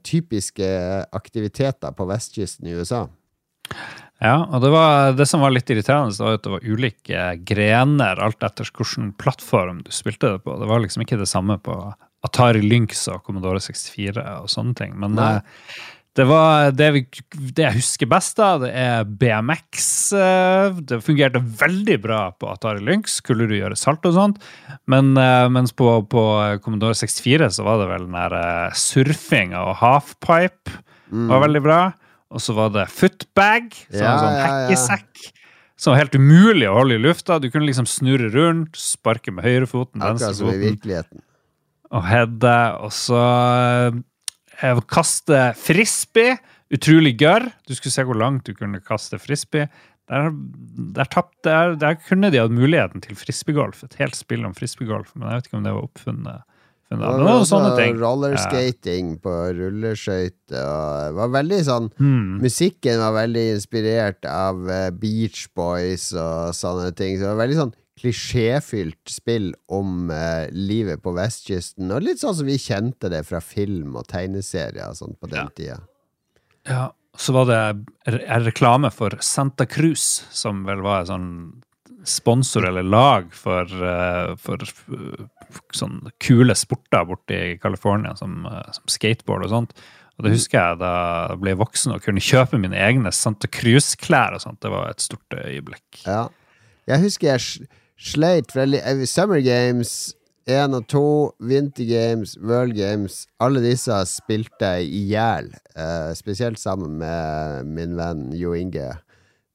[0.00, 0.64] typiske
[1.12, 3.02] aktiviteter på vestkysten i USA.
[4.22, 8.20] Ja, og det, var, det som var litt irriterende, var at det var ulike grener
[8.22, 10.54] alt etter hvilken plattform du spilte det på.
[10.60, 11.74] Det var liksom ikke det samme på
[12.22, 14.94] Atari Lynx og Commodore 64 og sånne ting.
[15.02, 15.32] Men Nei.
[15.40, 15.80] eh,
[16.14, 17.00] det var det, vi,
[17.56, 19.88] det jeg husker best, da, det er BMX.
[20.14, 23.16] eh, Det fungerte veldig bra på Atari Lynx.
[23.24, 24.38] Skulle du gjøre salt og sånt.
[24.92, 26.24] Men eh, mens på, på
[26.62, 30.78] Commodore 64 så var det vel den der surfing og halfpipe
[31.32, 31.80] var veldig bra.
[32.32, 34.46] Og så var det footbag, sånn, Ja, sånn ja, ja.
[34.48, 35.26] hekkesekk.
[35.82, 37.40] Som var helt umulig å holde i lufta.
[37.42, 41.22] Du kunne liksom snurre rundt, sparke med høyrefoten, som venstrefoten
[41.92, 42.56] og heade.
[42.86, 43.22] Og så
[44.62, 46.36] eh, kaste frisbee.
[46.72, 47.50] Utrolig gørr.
[47.68, 49.66] Du skulle se hvor langt du kunne kaste frisbee.
[50.10, 50.30] Der,
[50.96, 53.82] der, tapp, der, der kunne de hatt muligheten til frisbeegolf.
[53.86, 55.12] Et helt spill om frisbeegolf.
[55.14, 56.48] Men jeg vet ikke om det var oppfunnet.
[57.00, 57.96] Det var også sånne ting.
[58.00, 60.58] Rollerskating på rulleskøyter.
[60.62, 62.40] og var veldig sånn mm.
[62.42, 67.16] Musikken var veldig inspirert av eh, Beach Boys og sånne ting.
[67.16, 71.92] Så det var veldig sånn klisjéfylt spill om eh, livet på vestkysten.
[71.94, 75.44] Og litt sånn som vi kjente det fra film og tegneserier og sånt på den
[75.44, 75.48] Ja.
[75.56, 75.78] tida.
[76.68, 76.84] Ja,
[77.18, 77.60] så var det
[78.06, 81.62] en reklame for Santa Cruz, som vel var en sånn
[82.04, 84.58] sponsor eller lag for, uh, for
[84.90, 85.26] uh,
[85.76, 89.76] sånn kule sporter borte i California, som, uh, som, skateboard og sånt.
[90.18, 90.94] Og det husker jeg da
[91.32, 94.60] jeg ble voksen og kunne kjøpe mine egne Santa Cruz-klær og sånt.
[94.62, 96.02] Det var et stort øyeblikk.
[96.04, 96.26] Ja.
[96.90, 97.68] Jeg husker jeg
[98.02, 100.12] sleit veldig Summer Games
[100.50, 105.52] Én og to, Winter Games, World Games, alle disse spilte jeg i hjel.
[105.76, 108.88] Uh, spesielt sammen med min venn Jo Inge.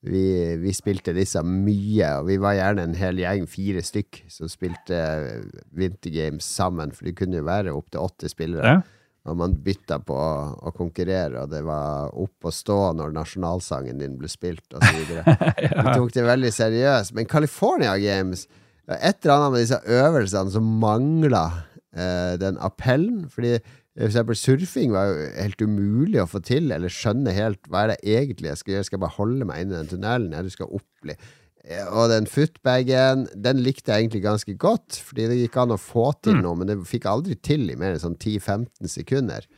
[0.06, 4.52] Vi, vi, spilte disse mye, og vi var gjerne en hel gjeng, fire stykk, som
[4.52, 5.00] spilte
[5.76, 8.78] Winter Games sammen, for det kunne jo være opptil åtte spillere.
[8.78, 8.84] Ja.
[9.28, 10.30] Og man bytta på å,
[10.70, 15.12] å, konkurrere, og det var opp og stå når nasjonalsangen din ble spilt, osv.
[15.18, 15.26] ja.
[15.58, 17.18] Vi tok det veldig seriøst.
[17.18, 18.45] Men California Games
[18.88, 21.43] et eller annet med disse øvelsene som mangla
[21.91, 23.26] eh, den appellen.
[23.34, 23.58] Fordi
[23.98, 27.95] for eksempel surfing var jo helt umulig å få til, eller skjønne helt hva er
[27.95, 28.88] det egentlig jeg skal gjøre.
[28.88, 30.36] Skal jeg bare holde meg inne i den tunnelen?
[30.38, 35.26] Ja, du skal opp eh, Og den footbagen, den likte jeg egentlig ganske godt, fordi
[35.32, 36.43] det gikk an å få til mm.
[36.45, 39.50] noe, men det fikk aldri til i mer enn sånn 10-15 sekunder.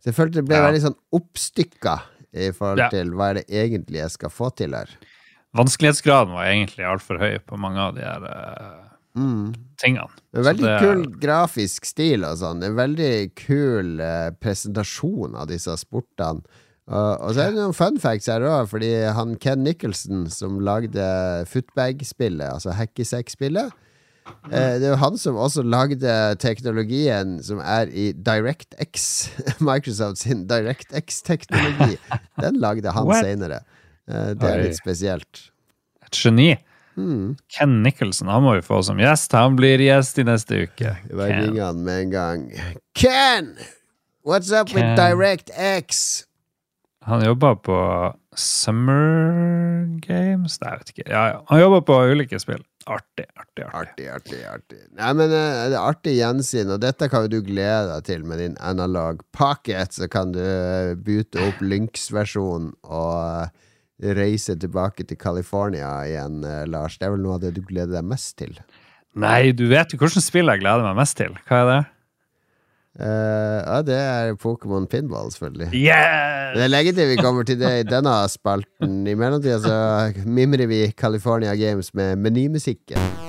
[0.00, 0.64] Så jeg følte det ble ja.
[0.70, 1.98] veldig sånn oppstykka
[2.32, 4.88] i forhold til hva er det egentlig jeg skal få til her.
[5.52, 9.52] Vanskelighetsgraden var egentlig altfor høy på mange av de her uh, mm.
[9.82, 10.08] tingene.
[10.36, 12.64] En veldig det, kul grafisk stil og sånn.
[12.66, 16.44] En veldig kul eh, presentasjon av disse sportene.
[16.90, 20.56] Uh, og så er det noen fun facts her òg, fordi han Ken Nicholson som
[20.66, 21.04] lagde
[21.46, 28.08] footbag-spillet, altså hackesekk-spillet uh, Det er jo han som også lagde teknologien som er i
[28.18, 29.06] DirectX.
[29.70, 32.00] Microsoft sin DirectX-teknologi.
[32.42, 33.62] Den lagde han seinere.
[34.10, 35.46] Eh, det er litt spesielt.
[36.02, 36.50] Et geni.
[36.96, 37.36] Mm.
[37.48, 39.32] Ken Nicholson han må vi få som gjest.
[39.36, 40.96] Han blir gjest i neste uke.
[40.96, 42.44] Jeg ringer han med en gang.
[42.98, 43.54] Ken!
[44.24, 44.76] What's up Ken.
[44.76, 46.24] with DirectX?
[47.04, 47.78] Han jobber på
[48.38, 51.06] Summer Games Nei, jeg vet ikke.
[51.10, 51.40] Ja, ja.
[51.48, 52.62] Han jobber på ulike spill.
[52.86, 53.72] Artig, artig, artig.
[53.74, 54.78] artig, artig, artig.
[54.98, 58.24] Nei, men uh, det er artig gjensyn, og dette kan jo du glede deg til
[58.26, 59.94] med din analog pocket.
[59.98, 63.68] Så kan du uh, bute opp Lynx-versjonen og uh,
[64.02, 66.98] reise tilbake til California igjen, eh, Lars?
[66.98, 68.56] Det er vel noe av det du gleder deg mest til?
[69.14, 71.36] Nei, du vet jo hvilket spill jeg gleder meg mest til.
[71.48, 71.80] Hva er det?
[72.92, 75.70] Uh, ja, det er Pokémon Pinball, selvfølgelig.
[75.72, 76.52] Yes!
[76.52, 79.00] Det er lenge til vi kommer til det i denne spalten.
[79.08, 83.21] I mellomtida så mimrer vi California Games med menymusikken.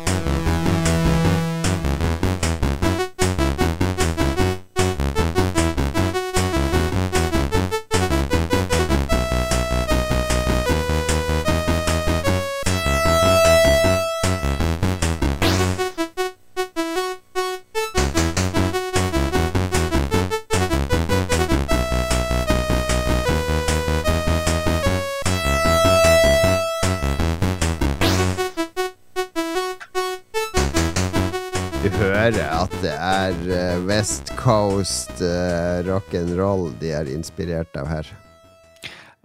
[34.43, 38.09] Coast uh, rock'n'roll de er inspirert av her?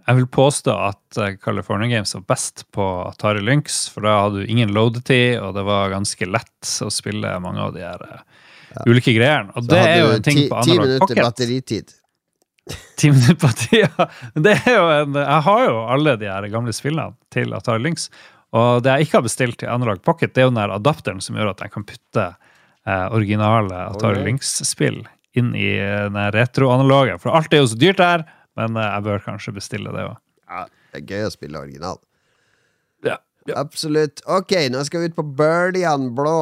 [0.06, 4.44] Jeg vil påstå at eh, California Games var best på Atari Lynx, for da hadde
[4.44, 8.22] du ingen loadetid, og det var ganske lett å spille mange av de her uh,
[8.70, 8.86] ja.
[8.86, 9.50] ulike greiene.
[9.58, 11.10] Og Så det er jo en ting ti, på Analog Pocket.
[11.10, 11.94] Ti minutter batteritid.
[13.02, 13.84] Ti minutter batteri.
[14.48, 18.06] Det er jo en, jeg har jo alle de her gamle spillene til Atari Lynx,
[18.54, 21.36] og det jeg ikke har bestilt til Analog Pocket, det er jo den adapteren som
[21.36, 22.30] gjør at jeg kan putte
[22.86, 25.02] originale Atari Lynx-spill
[25.38, 27.18] inn i eh, den retroanaloge.
[27.22, 28.26] For alt er jo så dyrt der,
[28.58, 30.20] men eh, jeg bør kanskje bestille det òg.
[30.48, 32.00] Ja, det er gøy å spille original.
[33.06, 33.18] Ja,
[33.48, 33.56] ja.
[33.60, 34.22] Absolutt.
[34.28, 36.40] Ok, nå skal vi ut på Birdian Blå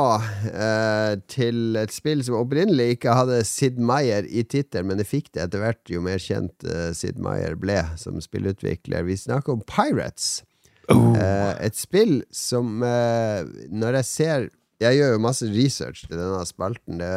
[0.51, 5.32] eh, til et spill som opprinnelig ikke hadde Sid Meyer i tittel, men det fikk
[5.37, 9.07] det etter hvert jo mer kjent eh, Sid Meyer ble som spillutvikler.
[9.07, 10.45] Vi snakker om Pirates.
[10.87, 11.14] Oh.
[11.18, 14.45] Eh, et spill som Når jeg ser
[14.83, 17.01] jeg gjør jo masse research til denne spalten.
[17.01, 17.09] Det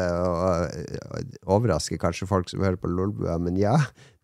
[1.44, 3.76] overrasker kanskje folk som hører på Lolbua, men ja.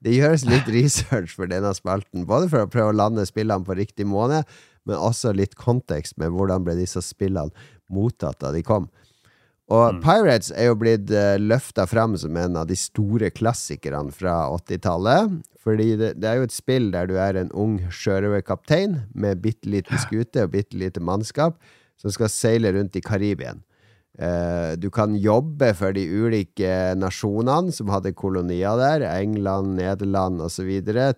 [0.06, 3.76] Det gjøres litt research for denne spalten, både for å prøve å lande spillene på
[3.76, 4.46] riktig måned,
[4.86, 7.52] men også litt kontekst med hvordan ble disse spillene
[7.92, 8.88] mottatt da de kom.
[9.74, 10.02] Og mm.
[10.04, 14.44] Pirates er jo blitt uh, eh, løfta fram som en av de store klassikerne fra
[14.54, 15.40] 80-tallet.
[15.66, 19.72] Fordi det, det, er jo et spill der du er en ung sjørøverkaptein med bitte
[19.74, 21.58] liten skute og bitte lite mannskap
[22.02, 23.64] som skal seile rundt i Karibien.
[24.16, 30.70] Uh, du kan jobbe for de ulike nasjonene som hadde kolonier der, England, Nederland osv.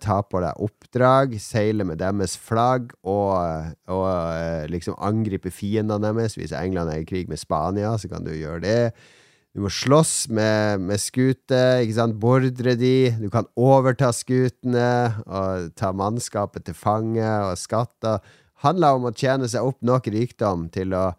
[0.02, 3.38] Ta på deg oppdrag, seile med deres flagg og,
[3.86, 6.34] og uh, liksom angripe fiendene deres.
[6.40, 8.82] Hvis England er i krig med Spania, så kan du gjøre det.
[9.54, 12.18] Du må slåss med, med skuter, ikke sant?
[12.20, 13.14] bordre de.
[13.22, 14.90] Du kan overta skutene
[15.24, 18.18] og ta mannskapet til fange og skatter
[18.64, 21.10] handla om å tjene seg opp nok rikdom til å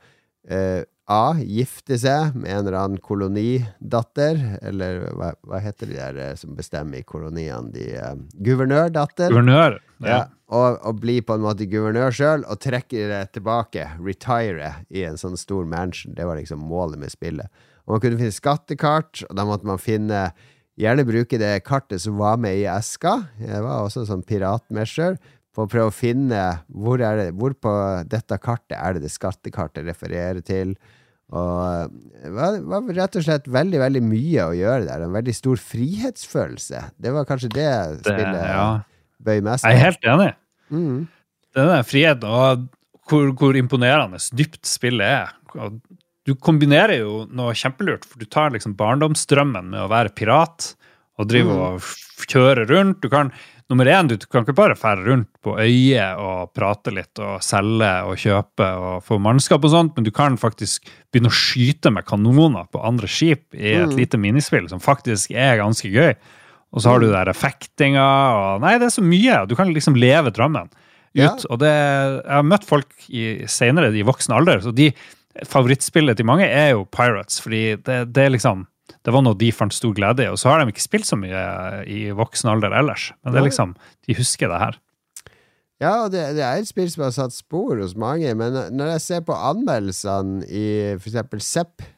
[0.49, 1.33] eh, A.
[1.41, 6.53] Gifte seg med en eller annen kolonidatter, eller hva, hva heter de der eh, som
[6.57, 7.71] bestemmer i koloniene?
[7.73, 9.33] De, eh, guvernørdatter.
[9.33, 9.79] Guvernør.
[10.05, 13.87] Ja, og, og bli på en måte guvernør sjøl, og trekke det tilbake.
[14.05, 16.13] Retire i en sånn stor mansion.
[16.17, 17.49] Det var liksom målet med spillet.
[17.87, 20.29] Og man kunne finne skattekart, og da måtte man finne
[20.79, 23.17] Gjerne bruke det kartet som var med i eska.
[23.35, 25.17] Det var også sånn piratmesher.
[25.55, 26.39] For å prøve å finne
[26.69, 27.71] hvor, er det, hvor på
[28.09, 30.75] dette kartet er det det skattekartet refererer til.
[31.29, 31.93] Og
[32.23, 35.05] det var, var rett og slett veldig veldig mye å gjøre der.
[35.05, 36.83] En veldig stor frihetsfølelse.
[36.97, 37.69] Det var kanskje det
[38.01, 38.67] spillet Det, ja.
[39.25, 40.29] bøy mest Jeg er helt enig.
[40.73, 40.99] Mm.
[41.57, 42.67] Denne friheten og
[43.09, 45.69] hvor, hvor imponerende dypt spillet er.
[46.29, 50.75] Du kombinerer jo noe kjempelurt, for du tar liksom barndomsdrømmen med å være pirat
[51.19, 51.63] og drive Mm.
[51.65, 53.01] og kjøre rundt.
[53.01, 53.31] Du kan,
[53.69, 57.89] nummer én, du kan ikke bare fære rundt på øyet og prate litt og selge
[58.09, 62.05] og kjøpe og få mannskap og sånt, men du kan faktisk begynne å skyte med
[62.09, 63.95] kanoner på andre skip i et Mm.
[63.97, 66.15] lite minispill, som faktisk er ganske gøy.
[66.73, 67.13] Og så har du Mm.
[67.13, 68.05] der effektinga
[68.55, 69.47] og Nei, det er så mye.
[69.47, 70.69] Du kan liksom leve drømmen
[71.15, 71.29] Ja.
[71.49, 74.91] Og det, jeg har møtt folk i, senere i voksen alder, så de
[75.45, 78.67] favorittspillet til mange er jo Pirates, fordi det, det er liksom
[79.05, 81.17] det var noe de fant stor glede i, og så har de ikke spilt så
[81.19, 81.41] mye
[81.89, 83.09] i voksen alder ellers.
[83.23, 83.73] Men det er liksom,
[84.07, 84.79] de husker det her.
[85.79, 88.95] Ja, og det, det er et spill som har satt spor hos mange, men når
[88.97, 90.65] jeg ser på anmeldelsene i
[90.97, 91.19] f.eks.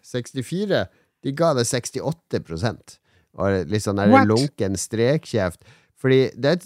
[0.05, 0.83] Zepp64,
[1.21, 2.97] de ga det 68%
[3.39, 5.63] og litt sånn der lunken strekkjeft.
[6.01, 6.65] Fordi det et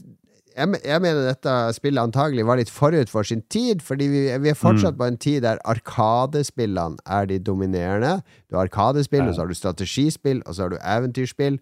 [0.56, 4.52] jeg, jeg mener dette spillet antagelig var litt forut for sin tid, fordi vi, vi
[4.52, 8.22] er fortsatt på en tid der arkadespillene er de dominerende.
[8.48, 11.60] Du har arkadespill, og så har du strategispill, og så har du eventyrspill.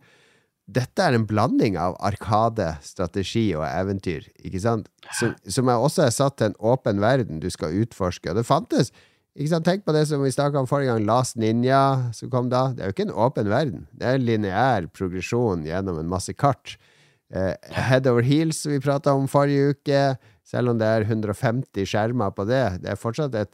[0.73, 4.87] Dette er en blanding av arkade, strategi og eventyr, ikke sant?
[5.17, 8.29] Som, som er også er satt til en åpen verden du skal utforske.
[8.31, 8.93] Og det fantes
[9.33, 9.65] ikke sant?
[9.65, 12.67] Tenk på det som vi snakka om forrige gang, Last Ninja som kom da.
[12.71, 13.87] Det er jo ikke en åpen verden.
[13.97, 16.77] Det er en lineær progresjon gjennom en masse kart.
[17.33, 20.03] Eh, Head over heels, som vi prata om forrige uke,
[20.45, 23.53] selv om det er 150 skjermer på det, det er fortsatt et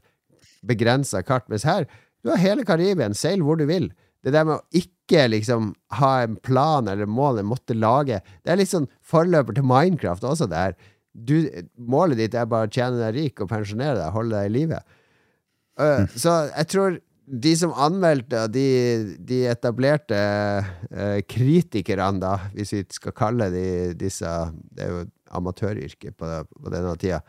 [0.67, 1.47] begrensa kart.
[1.51, 1.87] Mens her,
[2.23, 3.89] du har hele Karibien, seil hvor du vil.
[4.25, 8.51] Det der med å ikke liksom ha en plan eller mål en måtte lage, det
[8.51, 10.79] er litt sånn forløper til Minecraft også, det her.
[11.13, 11.35] Du,
[11.79, 14.81] målet ditt er bare å tjene deg rik og pensjonere deg, holde deg i live.
[15.79, 16.99] Uh, så jeg tror
[17.29, 18.63] de som anmeldte, de,
[19.21, 23.65] de etablerte uh, kritikerne, da, hvis vi skal kalle de
[23.99, 24.25] disse
[24.73, 25.01] Det er jo
[25.37, 26.25] amatøryrke på,
[26.57, 27.19] på denne tida.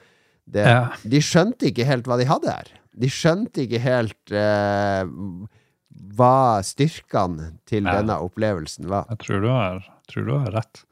[0.49, 0.87] Det, Ja.
[1.05, 2.71] De skjønte ikke helt hva de hadde her.
[2.97, 5.05] De skjønte ikke helt uh,
[6.17, 7.99] hva styrkene til Ja.
[8.01, 9.05] denne opplevelsen var.
[9.13, 10.85] Jeg tror du har, tror du har rett.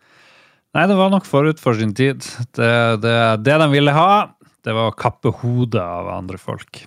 [0.76, 2.20] Nei, det var nok forut for sin tid.
[2.54, 4.28] Det, det, det de ville ha,
[4.68, 6.84] det var å kappe hodet av andre folk.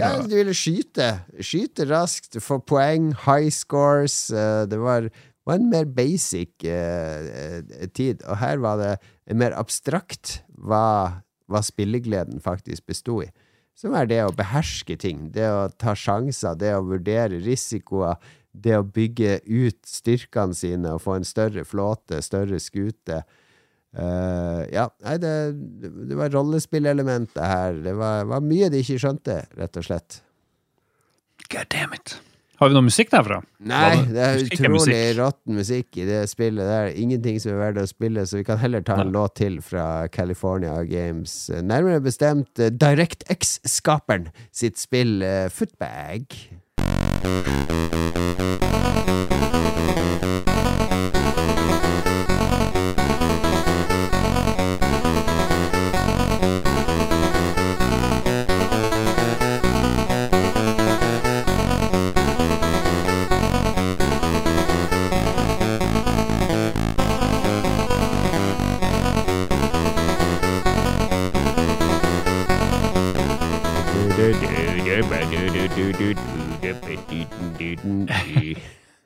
[0.00, 1.08] Ja, å, de ville skyte.
[1.44, 4.28] Skyte raskt, få poeng, high scores.
[4.34, 5.08] eh, det var,
[5.46, 7.28] var en mer basic eh,
[7.60, 8.24] eh, tid.
[8.26, 8.94] Og her var det
[9.34, 13.30] mer abstrakt hva, hva spillegleden faktisk besto i.
[13.78, 15.28] Som er det å beherske ting.
[15.34, 18.18] Det å ta sjanser, det å vurdere risikoer.
[18.54, 23.24] Det å bygge ut styrkene sine og få en større flåte, større skute.
[23.94, 25.32] Eh, ja, nei, det,
[26.10, 27.80] det var rollespillelementet her.
[27.84, 30.20] Det var, var mye de ikke skjønte, rett og slett.
[31.52, 32.16] God damn it.
[32.62, 33.40] Har vi noe musikk derfra?
[33.66, 35.16] Nei, det er Musikk er utrolig musikk.
[35.18, 36.62] råtten musikk i det spillet.
[36.62, 39.16] Det er ingenting som er verdt å spille, så vi kan heller ta en Nei.
[39.18, 41.34] låt til fra California Games.
[41.50, 46.38] Nærmere bestemt eh, DirectX-skaperen sitt spill eh, Footbag.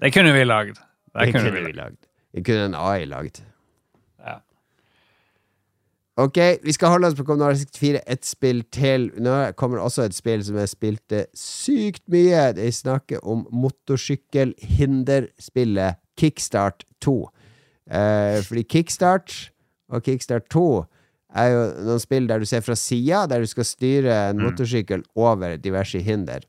[0.09, 0.79] Det kunne vi lagd.
[1.13, 1.97] Det kunne vi lagd.
[2.33, 3.39] Det kunne en AI lagd.
[4.25, 4.41] Ja.
[6.17, 9.13] Ok, vi skal holde oss på Kommunal 64 ett spill til.
[9.21, 12.57] Nå kommer også et spill som jeg spilte sykt mye.
[12.57, 17.29] De snakker om motorsykkelhinderspillet Kickstart 2.
[17.93, 19.53] Eh, fordi Kickstart
[19.93, 20.89] og Kickstart 2
[21.37, 25.05] er jo noen spill der du ser fra sida, der du skal styre en motorsykkel
[25.21, 26.41] over diverse hinder.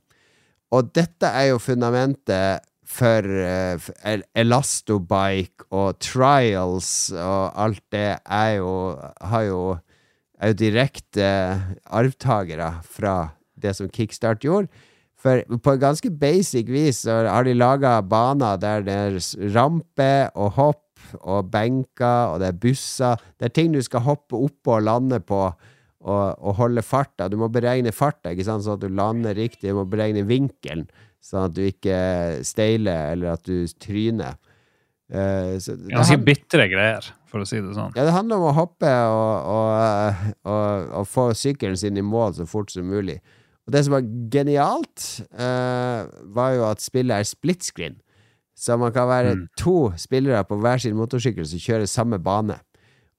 [0.72, 3.89] Og dette er jo fundamentet for uh,
[4.33, 8.73] Elastobike og Trials og alt det er jo
[9.29, 9.61] Har jo
[10.39, 11.29] er jo direkte
[11.91, 13.15] arvtakere fra
[13.59, 14.69] det som Kickstart gjorde.
[15.19, 19.17] For på ganske basic vis så har de laga baner der det er
[19.55, 20.85] rampe og hopp
[21.19, 23.19] og benker, og det er busser.
[23.39, 25.41] Det er ting du skal hoppe oppå og lande på
[25.99, 27.27] og, og holde farta.
[27.27, 29.67] Du må beregne farta, ikke sant, sånn at du lander riktig.
[29.67, 30.87] Du må beregne vinkelen,
[31.24, 31.97] sånn at du ikke
[32.47, 34.38] steiler eller at du tryner.
[35.09, 35.57] Uh,
[35.89, 37.95] Ganske bitre greier, for å si det sånn.
[37.97, 42.38] Ja, det handler om å hoppe og, og, og, og få sykkelen sin i mål
[42.38, 43.17] så fort som mulig.
[43.65, 47.99] Og det som var genialt, uh, var jo at spillet er split screen.
[48.59, 49.43] Så man kan være mm.
[49.57, 52.57] to spillere på hver sin motorsykkel som kjører samme bane.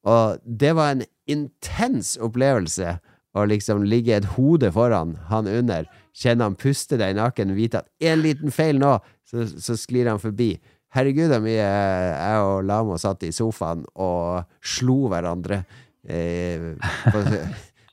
[0.04, 2.98] Og det var en intens opplevelse
[3.36, 7.90] å liksom ligge et hode foran, han under, kjenne han puste deg naken, vite at
[8.02, 8.96] én liten feil nå,
[9.28, 10.54] så, så sklir han forbi.
[10.90, 15.62] Herregud, hvor mye jeg og Lamo satt i sofaen og slo hverandre
[16.02, 16.72] eh,
[17.06, 17.22] på,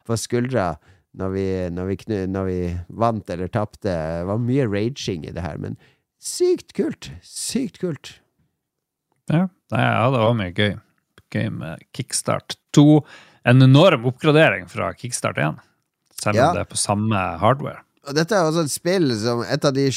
[0.07, 0.71] på skuldra
[1.17, 2.57] når vi, når, vi knu, når vi,
[2.97, 3.89] vant eller tapte.
[3.89, 5.77] Det var mye raging i det her, men
[6.21, 7.11] sykt kult!
[7.25, 8.17] Sykt kult.
[9.73, 10.77] Ja det var mye gøy.
[11.33, 13.01] Gøy med Kickstart 2.
[13.47, 15.59] En enorm oppgradering fra Kickstart 1,
[16.21, 16.47] selv om ja.
[16.55, 17.83] det er på samme hardware.
[18.07, 19.87] Og dette er også et spill som et av de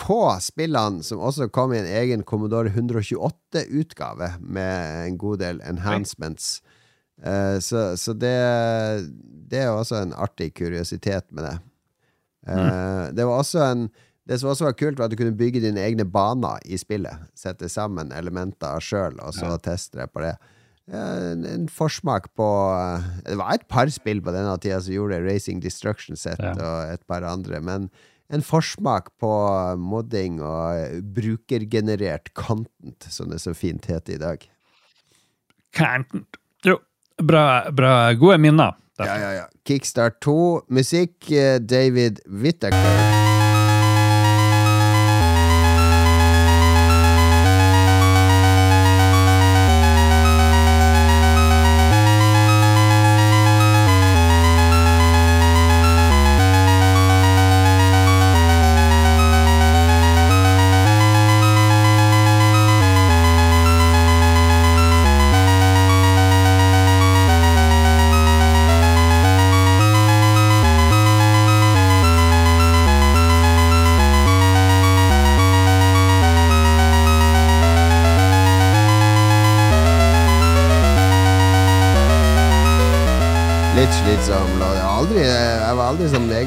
[0.00, 6.60] få spillene som også kom i en egen Commodore 128-utgave, med en god del enhancements.
[7.20, 8.36] Uh, så, så det,
[9.52, 11.56] det er også en artig kuriositet med det.
[12.48, 13.16] Uh, mm.
[13.16, 13.90] Det var også en
[14.30, 17.24] det som også var kult, var at du kunne bygge dine egne baner i spillet.
[17.34, 19.56] Sette sammen elementer sjøl, og så ja.
[19.64, 20.36] teste det på det.
[20.90, 25.20] En, en, forsmak på eh, Det var et par spill på denne tida som gjorde
[25.22, 26.56] Racing Destruction Set ja.
[26.58, 27.86] og et par andre, men
[28.30, 29.30] en forsmak på
[29.78, 34.44] modding og brukergenerert content, som det så fint heter i dag.
[35.74, 36.38] Content.
[36.66, 36.78] Jo,
[37.18, 38.78] bra, bra gode minner.
[39.00, 39.48] Ja, ja, ja.
[39.66, 40.36] Kickstart 2.
[40.68, 43.19] Musikk eh, David Whittaker.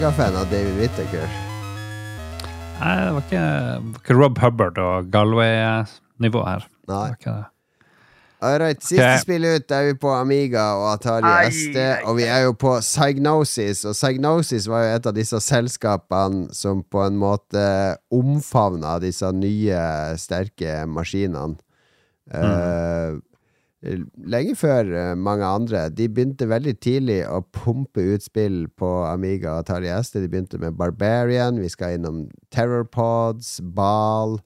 [0.04, 1.28] Megafan av David Whittaker.
[2.82, 3.44] Nei, det var ikke,
[4.02, 6.66] ikke Rob Hubbard og Galway-nivå her.
[6.92, 7.06] Nei.
[8.44, 9.22] Alright, siste okay.
[9.22, 12.76] spill ut er vi på Amiga og Atari ai, SD, og vi er jo på
[12.84, 13.86] Psygnosis.
[13.88, 17.64] Og Psygnosis var jo et av disse selskapene som på en måte
[18.12, 19.86] omfavna disse nye,
[20.20, 21.56] sterke maskinene.
[22.28, 22.44] Mm.
[22.44, 23.24] Uh,
[23.84, 25.88] lenge før eh, mange andre.
[25.92, 30.22] De begynte veldig tidlig å pumpe ut spill på Amiga og Atari SD.
[30.24, 34.40] De begynte med Barbarian, vi skal innom Terrorpods, Bal,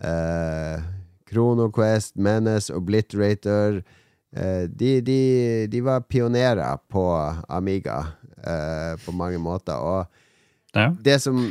[0.00, 0.80] eh,
[1.28, 3.82] Chronoquest, Menace, Obliterator.
[4.36, 5.20] Eh, de, de,
[5.72, 7.04] de, var pionerer på
[7.48, 8.00] Amiga
[8.40, 9.76] eh, på mange måter.
[9.76, 10.06] Og
[10.76, 10.90] ja.
[11.04, 11.48] det som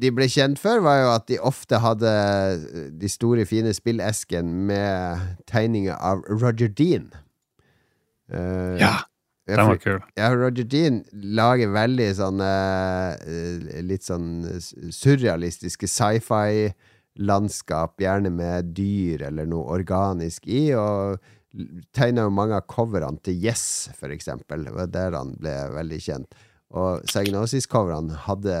[0.00, 2.12] de ble kjent for, var jo at de ofte hadde
[3.00, 7.10] de store, fine spillesken med tegninger av Roger Dean.
[8.32, 8.94] Uh, ja,
[9.46, 10.00] den var kul.
[10.18, 12.50] Ja, Roger Dean lager veldig sånne
[13.20, 21.22] uh, litt sånn surrealistiske sci-fi-landskap, gjerne med dyr eller noe organisk i, og
[21.96, 24.66] tegna jo mange av coverne til Yes, for eksempel.
[24.66, 26.34] Det var der han ble veldig kjent.
[26.74, 28.54] Og Sagnosis-coverne hadde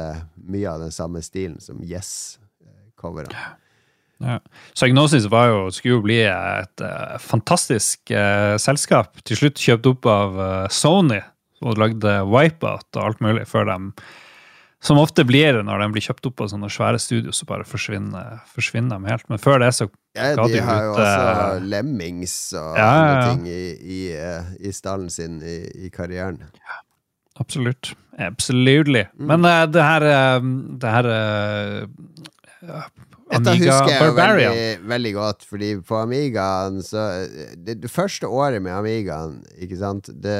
[0.46, 3.34] mye av den samme stilen som Yes-coverne.
[4.22, 4.38] Ja.
[4.72, 9.18] Sagnosis var jo, skulle jo bli et uh, fantastisk uh, selskap.
[9.26, 11.20] Til slutt kjøpt opp av uh, Sony
[11.64, 13.90] og lagde Wipeout og alt mulig før dem.
[14.84, 17.66] Som ofte blir det når de blir kjøpt opp av sånne svære studio, så bare
[17.66, 19.28] forsvinner, forsvinner de helt.
[19.32, 23.48] Men før det så ja, De, de har jo også Lemmings og ja, andre ting
[23.50, 23.62] i,
[23.98, 24.00] i,
[24.60, 26.38] i, stallen sin i, i karrieren.
[26.60, 26.80] Ja.
[27.40, 27.94] Absolutt.
[28.18, 29.04] Absolutely.
[29.18, 29.26] Mm.
[29.26, 30.46] Men uh, det her, uh,
[30.80, 32.84] det her uh,
[33.26, 37.26] Dette husker jeg veldig, veldig, godt, fordi på Amigaen så
[37.58, 40.38] det, det, første året med Amigaen, ikke sant Det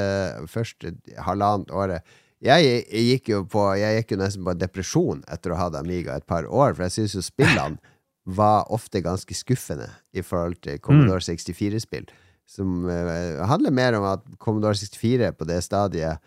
[0.48, 0.94] første
[1.26, 2.06] halvannet året
[2.44, 5.80] jeg, jeg, gikk jo på Jeg gikk jo nesten på depresjon etter å ha hatt
[5.80, 7.80] Amiga et par år, for jeg syns jo spillene
[8.38, 12.06] var ofte ganske skuffende i forhold til Commodore 64-spill.
[12.06, 12.22] Mm.
[12.46, 12.88] som
[13.50, 16.22] handler mer om at Commodore 64 på det stadiet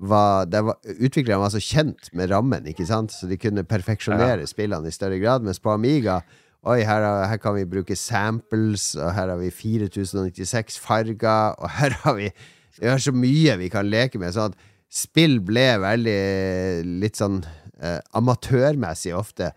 [0.00, 3.12] var, var, Utviklerne var så kjent med rammen, ikke sant?
[3.12, 5.44] så de kunne perfeksjonere spillene i større grad.
[5.44, 6.22] Mens på Amiga
[6.68, 11.70] Oi, her, har- her kan vi bruke samples, og her har vi 4096 farger, og
[11.78, 12.30] her har vi
[12.80, 14.32] Vi har så mye vi kan leke med.
[14.32, 17.42] Sånn at spill ble veldig litt sånn
[17.82, 19.50] eh, amatørmessig ofte.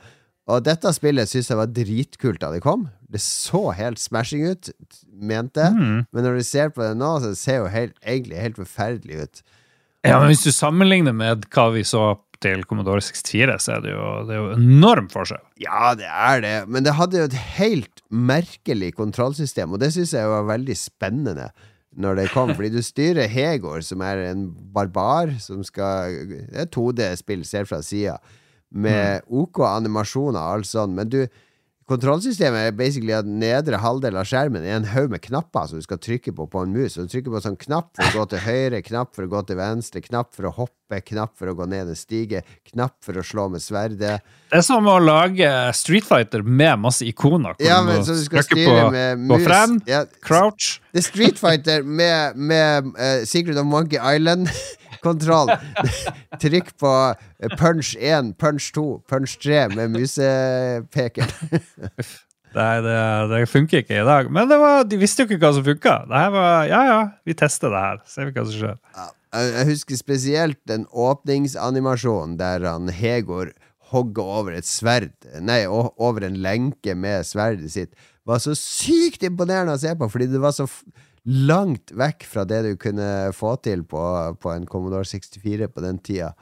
[0.51, 2.89] Og dette spillet syns jeg var dritkult da det kom.
[3.07, 4.71] Det så helt smashing ut,
[5.13, 5.75] mente jeg.
[5.77, 6.01] Mm.
[6.11, 9.21] Men når du ser på det nå, så ser det jo helt, egentlig helt forferdelig
[9.27, 9.43] ut.
[10.03, 13.93] Ja, men Hvis du sammenligner med hva vi så til Commodore 64, så er det
[13.93, 15.43] jo, det er jo enorm forskjell.
[15.63, 20.11] Ja, det er det, men det hadde jo et helt merkelig kontrollsystem, og det syns
[20.17, 21.53] jeg var veldig spennende
[21.93, 26.15] når det kom, fordi du styrer Hegor, som er en barbar, som skal
[26.49, 28.17] Det er 2D-spill, ser fra sida,
[28.73, 31.21] med OK animasjoner og alt sånt, men du
[31.89, 35.83] Kontrollsystemet er basically at nedre halvdel av skjermen er en haug med knapper som du
[35.83, 36.95] skal trykke på på en mus.
[36.95, 39.31] Og du trykker på en sånn knapp for å gå til høyre, knapp for å
[39.33, 42.95] gå til venstre, knapp for å hoppe, knapp for å gå ned en stige, knapp
[43.03, 44.21] for å slå med sverdet.
[44.51, 47.55] Det er som å lage Street Fighter med masse ikoner.
[47.63, 49.39] Ja, men så du skal styre med mus.
[49.39, 49.47] mus.
[49.47, 55.49] frem, Ja, crouch det er Street Fighter med, med uh, Secret of Monkey Island-kontroll.
[56.43, 56.91] Trykk på
[57.39, 61.33] eh, punch 1, punch 2, punch 3 med musepeker.
[62.53, 62.97] Nei, det,
[63.31, 64.29] det funker ikke i dag.
[64.29, 65.95] Men det var, de visste jo ikke hva som funka.
[66.09, 68.01] Det her var Ja, ja, vi tester det her.
[68.05, 68.77] Ser vi hva som skjer.
[68.93, 73.53] Jeg jeg husker spesielt den åpningsanimasjonen der han Hegor
[73.93, 77.97] hogger over et sverd Nei, over en lenke med sverdet sitt.
[78.25, 80.67] Var så sykt imponerende å se på, fordi det var så
[81.23, 84.01] langt vekk fra det du kunne få til på,
[84.39, 86.33] på en Commodore 64 på den tida.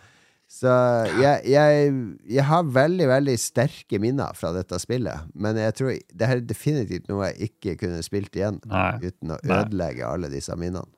[0.52, 0.72] Så
[1.16, 1.92] jeg, jeg,
[2.28, 5.30] jeg har veldig, veldig sterke minner fra dette spillet.
[5.32, 8.98] Men jeg tror det her er definitivt noe jeg ikke kunne spilt igjen Nei.
[9.06, 10.90] uten å ødelegge alle disse minnene.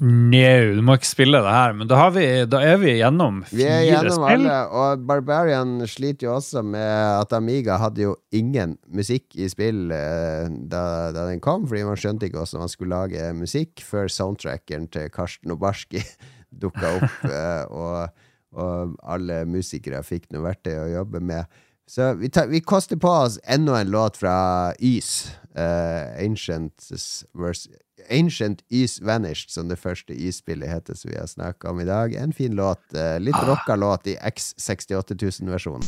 [0.00, 1.74] Njau, du må ikke spille det her.
[1.76, 4.46] Men da, har vi, da er vi gjennom Vi er gjennom spill.
[4.46, 9.90] alle, og Barbarian sliter jo også med at Amiga hadde jo ingen musikk i spill
[9.92, 10.82] eh, da,
[11.12, 15.10] da den kom, fordi man skjønte ikke hvordan man skulle lage musikk før soundtrackeren til
[15.12, 16.00] Karsten Obarski
[16.62, 18.24] dukka opp, eh, og,
[18.56, 21.44] og alle musikere fikk noe verktøy å jobbe med.
[21.90, 25.32] Så vi, ta, vi koster på oss enda en låt fra Ys.
[25.58, 27.66] eh, Ancients vers-
[28.10, 32.14] Ancient Is Vanished, som det første Ys-spillet heter, som vi har snakka om i dag.
[32.14, 32.82] En fin låt.
[32.94, 35.86] eh, litt rocka låt i X68 000-versjonen.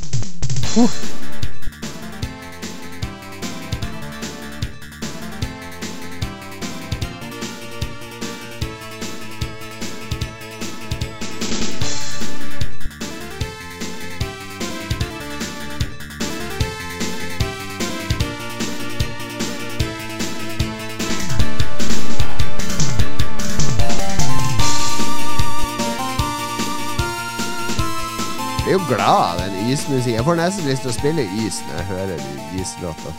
[30.03, 30.19] Ys-musikken.
[30.19, 33.13] Jeg får nesten lyst til å spille is når jeg hører de Ys-låta.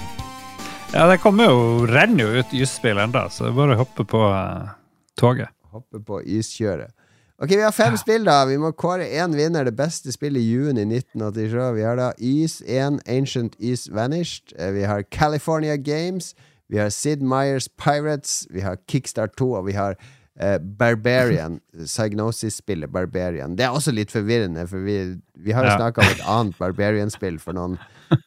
[0.91, 4.03] Ja, det kommer jo, renner jo ut isspill ennå, så det er bare å hoppe
[4.03, 4.73] på uh,
[5.15, 5.53] toget.
[5.71, 6.91] Hoppe på Ys-kjøret.
[7.39, 8.41] Ok, vi har fem spill, da.
[8.49, 9.63] Vi må kåre én vinner.
[9.63, 11.55] Det beste spillet i juni 1987.
[11.77, 14.51] Vi har da Is 1, Ancient Is Vanished.
[14.59, 16.33] Eh, Vi har California Games.
[16.67, 18.43] Vi har Sid Meyers Pirates.
[18.51, 19.95] Vi har Kickstart 2, og vi har
[20.39, 21.59] eh, Barbarian.
[21.77, 23.55] Psygnosis-spillet Barbarian.
[23.55, 24.97] Det er også litt forvirrende, for vi,
[25.37, 25.77] vi har jo Ja.
[25.77, 27.77] snakka om et annet Barbarian-spill for noen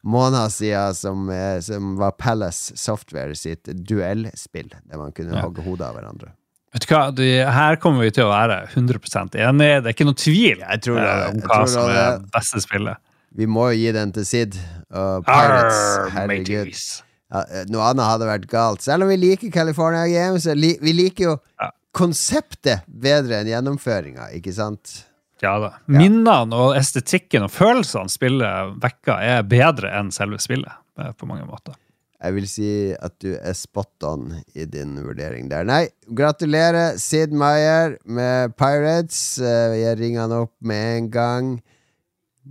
[0.05, 5.41] måneder siden, som, eh, som var Palace Software sitt duellspill, der man kunne Ja.
[5.41, 6.31] hogge hodet av hverandre.
[6.73, 9.83] Vet du hva, de, Her kommer vi til å være 100 enige.
[9.83, 11.07] Det er ikke noe tvil Jeg tror det.
[11.07, 11.95] eh, om hva som det.
[11.97, 12.97] er beste spillet.
[13.35, 14.55] Vi må jo gi den til Sid
[14.91, 15.97] og Pirates.
[15.97, 17.01] Arr, Herregud.
[17.31, 18.81] Ja, eh, noe annet hadde vært galt.
[18.81, 21.69] Selv om vi liker California Games, vi liker jo Ja.
[21.97, 24.99] Konseptet bedre enn gjennomføringa, ikke sant?
[25.43, 25.71] Ja da.
[25.89, 30.71] Minnene og estetikken og følelsene spillet vekker, er bedre enn selve spillet.
[30.99, 31.75] eh, På mange måter.
[32.17, 35.63] Jeg vil si at du er spot on i din vurdering der.
[35.69, 39.37] Nei, gratulerer, Sid Meyer med Pirates.
[39.37, 41.51] Eh, Jeg ringer han opp med en gang.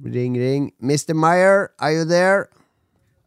[0.05, 0.71] Ring, ring.
[0.81, 1.15] Mr.
[1.19, 2.47] Meyer, are you there?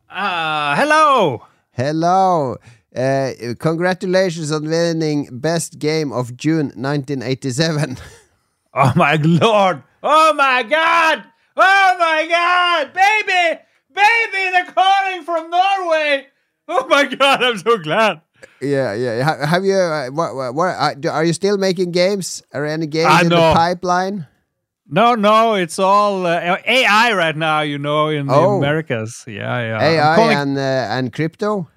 [0.09, 1.41] Uh, hello!
[1.76, 2.55] Hello.
[2.95, 7.97] Uh, congratulations on winning Best Game of June 1987.
[8.71, 9.81] Oh my lord!
[10.03, 11.23] Oh my god!
[11.57, 12.93] Oh my god!
[12.93, 13.59] Baby!
[13.89, 16.27] Baby, they're calling from Norway!
[16.67, 18.21] Oh my god, I'm so glad!
[18.61, 19.43] yeah, yeah.
[19.47, 19.73] Have you?
[19.73, 22.43] Uh, what, what, what, uh, are you still making games?
[22.53, 24.27] Are any games I in the pipeline?
[24.87, 28.57] No, no, it's all uh, AI right now, you know, in the Oh.
[28.59, 29.23] Americas.
[29.25, 29.81] Yeah, yeah.
[29.83, 31.67] AI calling- and uh, and crypto.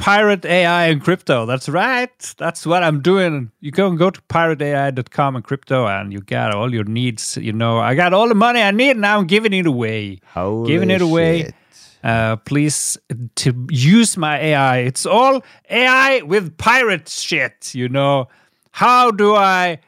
[0.00, 1.46] Pirate AI and crypto.
[1.46, 2.34] That's right.
[2.38, 3.52] That's what I'm doing.
[3.60, 7.36] You go and go to pirateai.com and crypto, and you got all your needs.
[7.36, 8.96] You know, I got all the money I need.
[8.96, 10.18] Now I'm giving it away.
[10.32, 11.42] Holy giving it away.
[11.42, 11.54] shit.
[12.02, 12.96] Uh, please
[13.36, 14.78] to use my AI.
[14.78, 17.74] It's all AI with pirate shit.
[17.74, 18.28] You know,
[18.72, 19.80] how do I?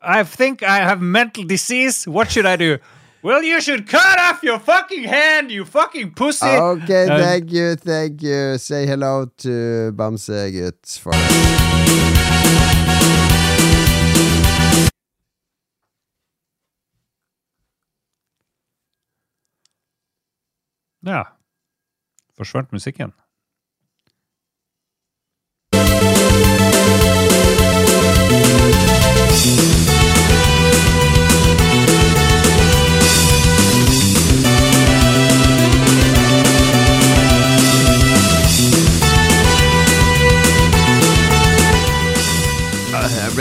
[0.00, 2.08] I think I have mental disease.
[2.08, 2.78] What should I do?
[3.22, 6.46] Well, you should cut off your fucking hand, you fucking pussy.
[6.46, 8.58] Okay, thank you, thank you.
[8.58, 11.68] Say hello to Bamsegutt for us.
[21.00, 21.38] Ja.
[22.36, 23.14] Forsvant musikken.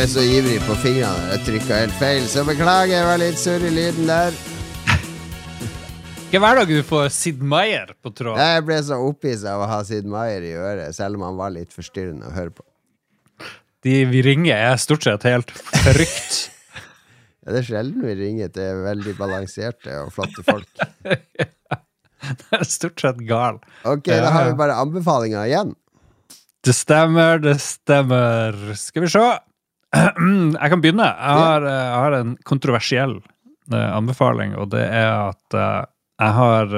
[0.08, 1.24] Ble så ivrig på fingrene.
[1.34, 2.94] Jeg trykka helt feil, så beklager.
[2.94, 4.36] Jeg var litt surr i lyden der.
[6.28, 8.40] Ikke hver dag du får Sid Meier på tråd.
[8.40, 11.52] Jeg ble så opphissa av å ha Sid Meier i øret, selv om han var
[11.56, 12.64] litt forstyrrende å høre på.
[13.84, 16.38] De vi ringer, er stort sett helt frykt.
[17.48, 20.68] Ja, det er sjelden vi ringer til veldig balanserte og flotte folk.
[22.28, 23.62] Det er stort sett gal.
[23.88, 25.72] Ok, da har vi bare anbefalinger igjen.
[26.68, 28.58] Det stemmer, det stemmer.
[28.76, 29.24] Skal vi se.
[30.62, 31.08] Jeg kan begynne.
[31.08, 33.18] Jeg har, eh, jeg har en kontroversiell
[33.74, 35.86] eh, anbefaling, og det er at eh,
[36.18, 36.72] jeg har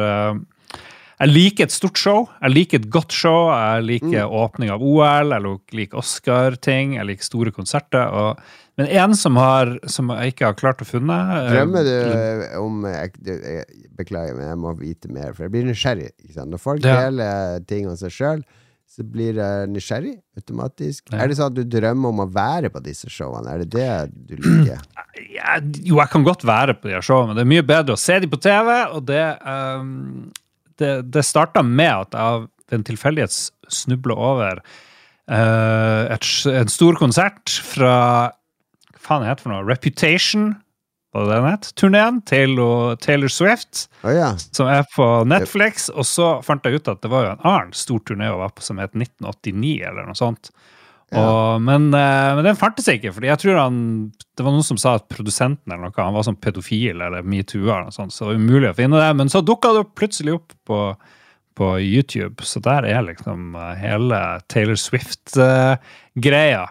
[1.20, 2.26] Jeg liker et stort show.
[2.42, 3.50] Jeg liker et godt show.
[3.52, 8.08] Jeg liker åpning av OL, jeg liker Oscar-ting, jeg liker store konserter.
[8.08, 8.40] Og,
[8.80, 11.18] men en som, har, som jeg ikke har klart å funne
[11.50, 13.66] Drømmer du om jeg, jeg,
[14.00, 16.10] Beklager, men jeg må vite mer, for jeg blir nysgjerrig.
[16.40, 17.02] Når folk Ja.
[17.10, 18.44] deler ting om seg sjøl,
[18.90, 21.12] så blir jeg nysgjerrig automatisk.
[21.12, 21.22] Ja.
[21.22, 23.52] Er det sånn at du drømmer om å være på disse showene?
[23.54, 24.82] Er det det du liker?
[25.38, 28.02] ja, Jo, jeg kan godt være på de showene, men det er mye bedre å
[28.02, 28.72] se de på TV.
[28.98, 30.32] Og det, um,
[30.82, 33.38] det, det starta med at jeg ved en tilfeldighet
[33.70, 37.94] snubla over uh, et, en stor konsert fra
[39.00, 39.68] Hva faen heter det for noe?
[39.70, 40.50] Reputation,
[41.14, 42.60] Turneen til
[43.02, 44.34] Taylor Swift, oh, ja.
[44.38, 45.90] som er på Netflix.
[45.90, 48.30] Og så fant jeg ut at det var jo en annen stor turné
[48.62, 50.52] som het 1989, eller noe sånt.
[51.10, 53.78] Og, men, eh, men den fantes ikke, fordi jeg tror han
[54.38, 57.64] Det var noen som sa at produsenten eller noe, han var sånn pedofil eller metoo
[57.64, 59.10] eller noe sånt, så det var umulig å finne det.
[59.18, 60.82] Men så dukka det plutselig opp på,
[61.58, 64.22] på YouTube, så der er liksom eh, hele
[64.54, 66.68] Taylor Swift-greia.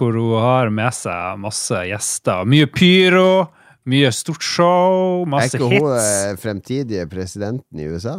[0.00, 2.46] hvor hun har med seg masse gjester.
[2.48, 3.48] Mye pyro,
[3.88, 5.60] mye stort show, masse hits.
[5.60, 6.18] Er ikke hits.
[6.26, 8.16] hun fremtidige presidenten i USA?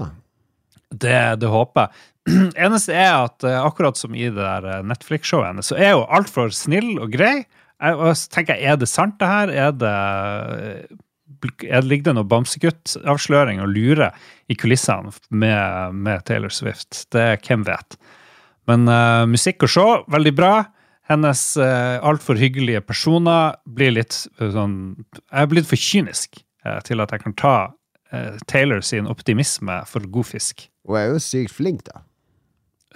[0.92, 2.08] Det, det håper jeg.
[2.66, 6.10] Eneste er at eh, akkurat som i det der eh, Netflix-showet hennes, så er hun
[6.14, 7.44] altfor snill og grei.
[7.82, 9.50] Og så tenker jeg, Er det sant, det her?
[9.50, 9.94] Er det,
[11.66, 14.12] er Ligger det noe bamsekutt-avsløring og lure
[14.46, 17.08] i kulissene med, med Taylor Swift?
[17.10, 17.98] Det Hvem vet?
[18.70, 20.54] Men uh, musikk og show, veldig bra.
[21.12, 24.76] Hennes uh, altfor hyggelige personer blir litt eh, sånn
[25.18, 27.56] Jeg er blitt for kynisk eh, til at jeg kan ta
[28.14, 32.04] eh, Taylor sin optimisme for god fisk Hun er jo sykt flink, da.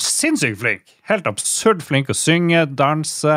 [0.02, 0.96] sinnssykt flink.
[1.10, 3.36] Helt absurd flink å synge, danse.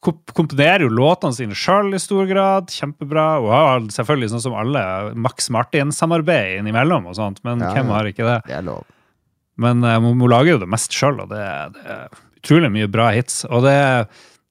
[0.00, 2.70] Komp komponerer jo låtene sine sjøl i stor grad.
[2.72, 3.26] Kjempebra.
[3.42, 4.84] Og har selvfølgelig, sånn som alle,
[5.18, 8.38] Max Martin-samarbeid innimellom, og sånt, men Ja, hvem har ikke det?
[8.46, 8.86] Det er lov.
[9.60, 11.44] Men eh, hun, lager jo det mest sjøl, og det,
[11.76, 11.98] det
[12.40, 13.44] utrolig mye bra hits.
[13.48, 13.76] Og det,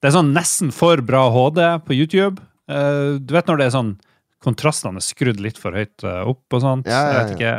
[0.00, 2.40] det er sånn nesten for bra HD på YouTube.
[2.70, 3.98] Uh, du vet når det er sånn
[4.40, 6.88] kontrastene er skrudd litt for høyt eh, opp og sånt.
[6.88, 7.56] Ja, ja, Jeg vet ikke.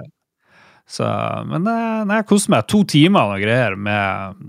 [0.90, 1.08] Så,
[1.48, 2.66] men eh, nei, jeg koser meg.
[2.72, 4.41] To timer og greier med,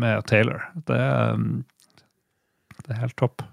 [0.00, 0.68] med Taylor.
[0.88, 1.00] Det,
[2.84, 3.44] det er helt topp.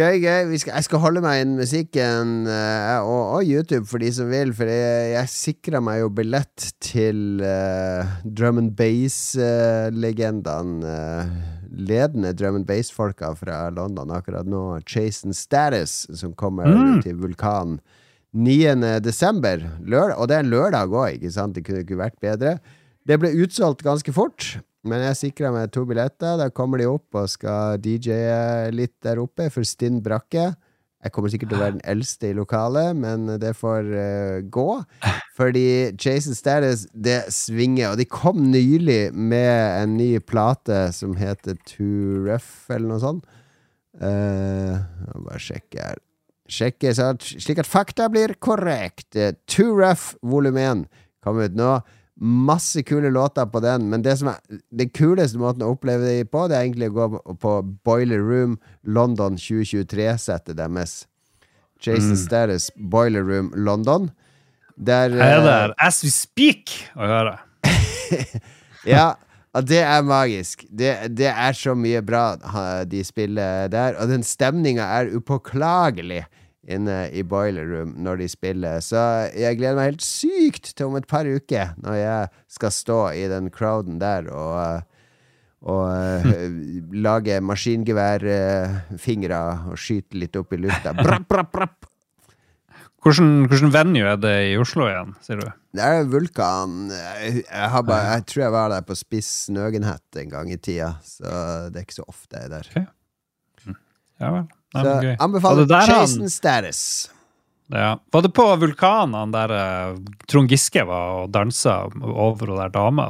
[0.00, 0.46] Gøy, gøy.
[0.48, 4.30] Vi skal, jeg skal holde meg innen musikken uh, og, og YouTube for de som
[4.32, 10.80] vil, for jeg, jeg sikra meg jo billett til uh, drum and bass-legendene.
[10.80, 11.28] Uh,
[11.90, 14.78] ledende drum and bass-folka fra London akkurat nå.
[14.88, 17.02] Chasen Status, som kommer Mm.
[17.04, 17.76] til Vulkan
[18.32, 18.72] 9.
[19.04, 19.60] desember.
[20.16, 21.52] Og det er en lørdag òg, ikke sant?
[21.58, 22.56] Det kunne ikke vært bedre.
[23.04, 24.56] Det ble utsolgt ganske fort.
[24.86, 26.38] Men jeg sikra meg to billetter.
[26.40, 28.16] Da kommer de opp og skal DJ
[28.72, 30.50] litt der oppe for Stinn Brakke.
[31.00, 34.66] Jeg kommer sikkert til å være den eldste i lokalet, men det får uh, gå.
[35.38, 35.64] Fordi
[35.96, 37.94] Jason Status, det svinger.
[37.94, 43.38] Og de kom nylig med en ny plate som heter Too Rough, eller noe sånt.
[43.96, 44.76] Uh,
[45.24, 46.04] bare sjekke her.
[46.50, 49.14] Sjekke slik at fakta blir korrekt.
[49.16, 50.84] Eh, Too Rough volum 1
[51.24, 51.78] kom ut nå.
[52.20, 54.40] Masse kule låter på den, men det som er
[54.76, 57.54] den kuleste måten å oppleve det på, det er egentlig å gå på
[57.86, 61.06] Boiler Room London 2023-settet deres.
[61.80, 64.10] Jason Status Boiler Room London.
[64.76, 67.38] Der Jeg er eh, der as we speak å høre.
[68.88, 69.12] Ja,
[69.60, 70.62] det er magisk.
[70.68, 72.22] Det, det er så mye bra
[72.88, 73.98] de spiller der.
[74.00, 76.22] Og den stemninga er upåklagelig
[76.70, 78.80] inne i Boiler Room når de spiller.
[78.84, 79.00] Så
[79.34, 83.26] jeg gleder meg helt sykt til om et par uker, når jeg skal stå i
[83.30, 84.88] den crowden der og eh,
[85.68, 85.92] og
[86.32, 86.54] eh,
[87.04, 89.40] lage maskingeværfingre
[89.70, 90.94] og skyte litt opp i lufta.
[90.96, 91.88] Brapp, brapp, brapp.
[93.00, 95.46] Hvordan, hvordan venue er det i Oslo igjen, sier du?
[95.72, 96.90] Det er vulkan.
[96.92, 100.58] Jeg, jeg, har bare, jeg tror jeg var der på Spiss Nøgenhett en gang i
[100.60, 101.30] tida, så
[101.72, 102.88] det er ikke så ofte jeg er der.
[104.20, 104.48] Ja vel.
[104.74, 105.16] Nei, Så gøy.
[105.18, 106.82] anbefaler han- Jason Status.
[107.70, 107.98] Ja.
[108.10, 113.04] Var det på vulkanene der eh, Trond Giske var og dansa over og der dama?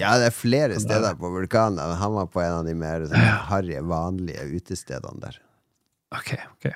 [0.00, 1.80] Ja, det er flere steder på vulkanen.
[1.96, 5.38] Han var på en av de mer sånn, harry, vanlige utestedene der.
[6.12, 6.72] Ok, ok.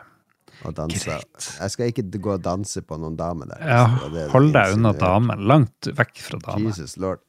[0.65, 1.19] Og dansa.
[1.19, 1.49] Greit.
[1.61, 3.61] Jeg skal ikke gå og danse på noen dame der.
[3.61, 5.45] Ja, det er det hold deg unna damen.
[5.47, 6.71] Langt vekk fra damen.
[6.73, 7.21] Jesus lord.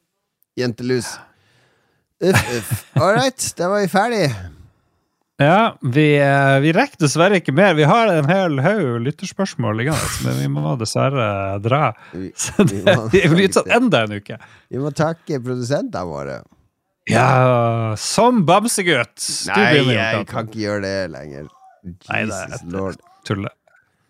[0.58, 1.18] Jentelus.
[2.24, 2.86] Uff, uff.
[2.96, 4.24] All right, da var vi ferdig.
[5.38, 7.76] Ja, vi, eh, vi rekker dessverre ikke mer.
[7.78, 11.28] Vi har en hel haug lytterspørsmål liggende, men vi må dessverre
[11.62, 11.92] dra.
[12.42, 12.80] Så det,
[13.14, 14.40] vi, blir utsatt enda en uke.
[14.74, 16.40] vi må takke produsentene våre.
[17.08, 19.22] Ja, som bamsegutt!
[19.54, 21.46] Nei, jeg kan ikke gjøre det lenger.
[21.86, 21.94] Nei,
[22.26, 22.98] det er Jesus et- lord.
[23.28, 23.54] Tulle.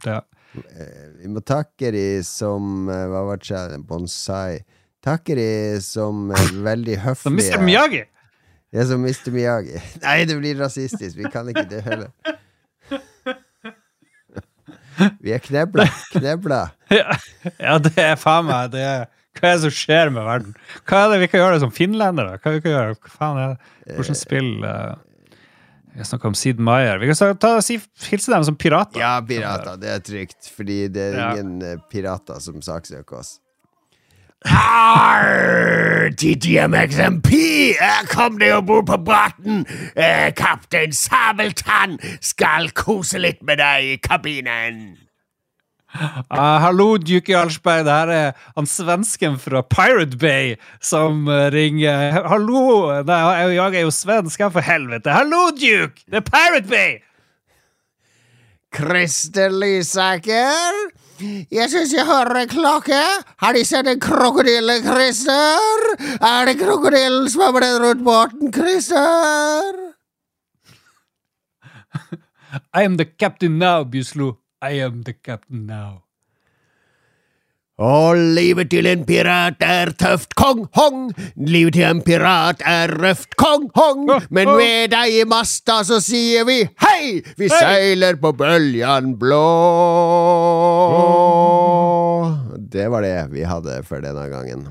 [0.06, 0.22] Ja.
[0.58, 3.78] Eh, Vi må takke de som eh, Hva var det?
[3.86, 4.62] Bonsai.
[5.04, 5.50] Takke de
[5.84, 7.52] som er veldig høflige.
[7.52, 7.62] Mr.
[7.68, 8.02] Miyagi!
[8.72, 9.32] Det er som Mr.
[9.32, 9.80] Miyagi.
[10.06, 11.16] Nei, det blir rasistisk.
[11.18, 12.12] Vi kan ikke det heller.
[15.24, 15.86] Vi er knebla.
[16.16, 16.64] Knebla.
[16.98, 17.18] Ja,
[17.60, 19.02] ja, det er faen meg det er,
[19.36, 20.54] Hva er det som skjer med verden?
[20.88, 22.38] Hva er det vi kan gjøre som finlendere?
[22.40, 22.96] Hva vi kan gjøre?
[22.96, 23.98] Hva faen er det?
[23.98, 24.72] Hvordan spill Vi
[26.00, 27.02] uh, snakker om Sid Meier.
[27.02, 27.76] Vi kan ta, ta, si,
[28.08, 29.04] hilse dem som pirater.
[29.04, 29.76] Ja, pirater.
[29.82, 31.76] Det er trygt, fordi det er ingen ja.
[31.92, 33.36] pirater som saksøker oss.
[34.46, 37.32] Arr, TTMXMP!
[37.82, 39.64] Eh, Kom deg om bord på båten!
[39.98, 44.80] Eh, Kaptein Sabeltann skal kose litt med deg i kabinen!
[45.98, 47.86] Uh, hallo, Duke Jarlsberg.
[47.88, 50.54] Det her er han svensken fra Pirate Bay
[50.84, 52.20] som eh, ringer.
[52.28, 52.92] Hallo!
[53.08, 55.16] Nei, jeg, jeg er jo svensk, ja, for helvete.
[55.16, 56.04] Hallo, Duke!
[56.06, 56.98] Det er Pirate Bay!
[58.76, 60.76] Christer Lysaker?
[61.20, 63.02] Jeg syns jeg hører en klokke.
[63.42, 65.86] Har de sett en krokodille, Christer?
[66.22, 69.80] Er det krokodillen som har blitt rundt båten, Christer?
[72.78, 74.38] I am the captain now, Bjuslo.
[74.62, 76.07] I am the captain now.
[77.78, 81.12] Og livet til en pirat er tøft, kong hong.
[81.38, 84.08] Livet til en pirat er røft, kong hong.
[84.34, 87.22] Men med deg i masta så sier vi hei!
[87.38, 89.44] Vi seiler på bøljan blå.
[92.58, 94.66] Det var det vi hadde for denne gangen.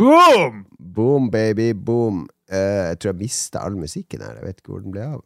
[0.00, 0.64] Boom!
[0.80, 2.24] Boom, baby, boom.
[2.48, 4.38] Uh, jeg tror jeg mista all musikken her.
[4.40, 5.20] Jeg vet ikke hvor den ble av.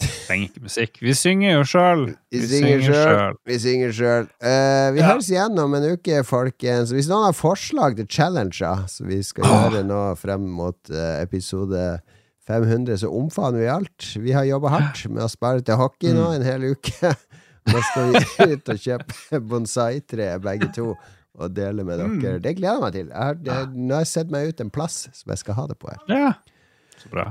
[0.00, 0.98] Trenger ikke musikk.
[1.00, 2.02] Vi synger jo sjøl.
[2.34, 3.36] Vi synger sjøl.
[3.48, 4.26] Vi synger sjøl.
[4.42, 5.06] Uh, vi Ja.
[5.12, 6.92] høres igjen om en uke, folkens.
[6.92, 12.00] Hvis noen har forslag til challenger som vi skal gjøre nå frem mot uh, episode
[12.46, 14.08] 500, så omfavner vi alt.
[14.22, 17.14] Vi har jobba hardt med å spare til hockey nå en hel uke.
[17.66, 18.20] Da skal vi
[18.52, 20.92] ut og kjøpe bonsai-tre, begge to,
[21.34, 22.36] og dele med dere.
[22.38, 23.08] Det gleder jeg meg til.
[23.10, 25.64] Jeg har, det, nå har jeg sett meg ut en plass som jeg skal ha
[25.72, 26.04] det på her.
[26.06, 26.28] Ja.
[27.02, 27.24] Så bra.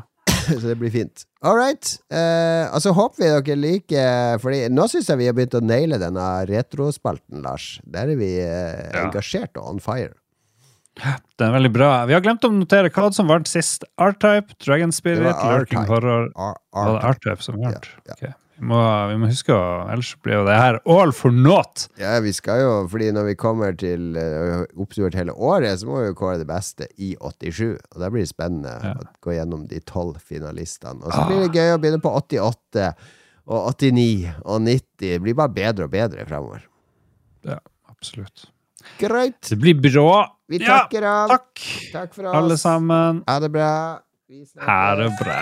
[0.61, 1.23] Så det blir fint.
[1.45, 1.91] All right.
[2.09, 5.61] Eh, og så håper vi dere liker Fordi nå syns jeg vi har begynt å
[5.61, 7.75] naile denne retrospalten, Lars.
[7.85, 9.03] Der er vi eh, Ja.
[9.07, 10.13] engasjert og on fire.
[10.95, 11.89] Den er veldig bra.
[12.07, 13.83] Vi har glemt å notere hva som vant sist.
[13.99, 15.91] R-Type, Dragon Spirit, Lurking Horror Lurking R-Type.
[15.91, 16.29] Horror.
[16.71, 17.89] Var det R-Type som vant?
[18.07, 18.15] Ja, ja.
[18.31, 18.41] Ok.
[18.57, 18.77] Vi, må,
[19.11, 21.89] vi må huske å Ellers blir jo det her all for naught.
[21.99, 25.99] Ja, vi skal jo Fordi når vi kommer til uh, oppsummert hele året, så må
[25.99, 27.75] vi jo kåre det beste i 87.
[27.75, 28.93] Og da blir det spennende Ja.
[28.95, 31.03] å gå gjennom de tolv finalistene.
[31.03, 32.93] Og så blir det gøy å begynne på 88
[33.45, 34.85] og 89 og 90.
[35.03, 36.63] Det blir bare bedre og bedre fremover.
[37.45, 37.59] Ja,
[37.91, 38.47] absolutt.
[39.01, 39.41] Greit.
[39.51, 40.29] Det blir bra.
[40.47, 41.29] Vi Ja, takker av.
[41.35, 41.59] takk,
[41.91, 42.35] Takk for oss.
[42.39, 43.23] alle sammen.
[43.27, 43.99] Ha det bra.
[44.61, 45.41] Ha det bra.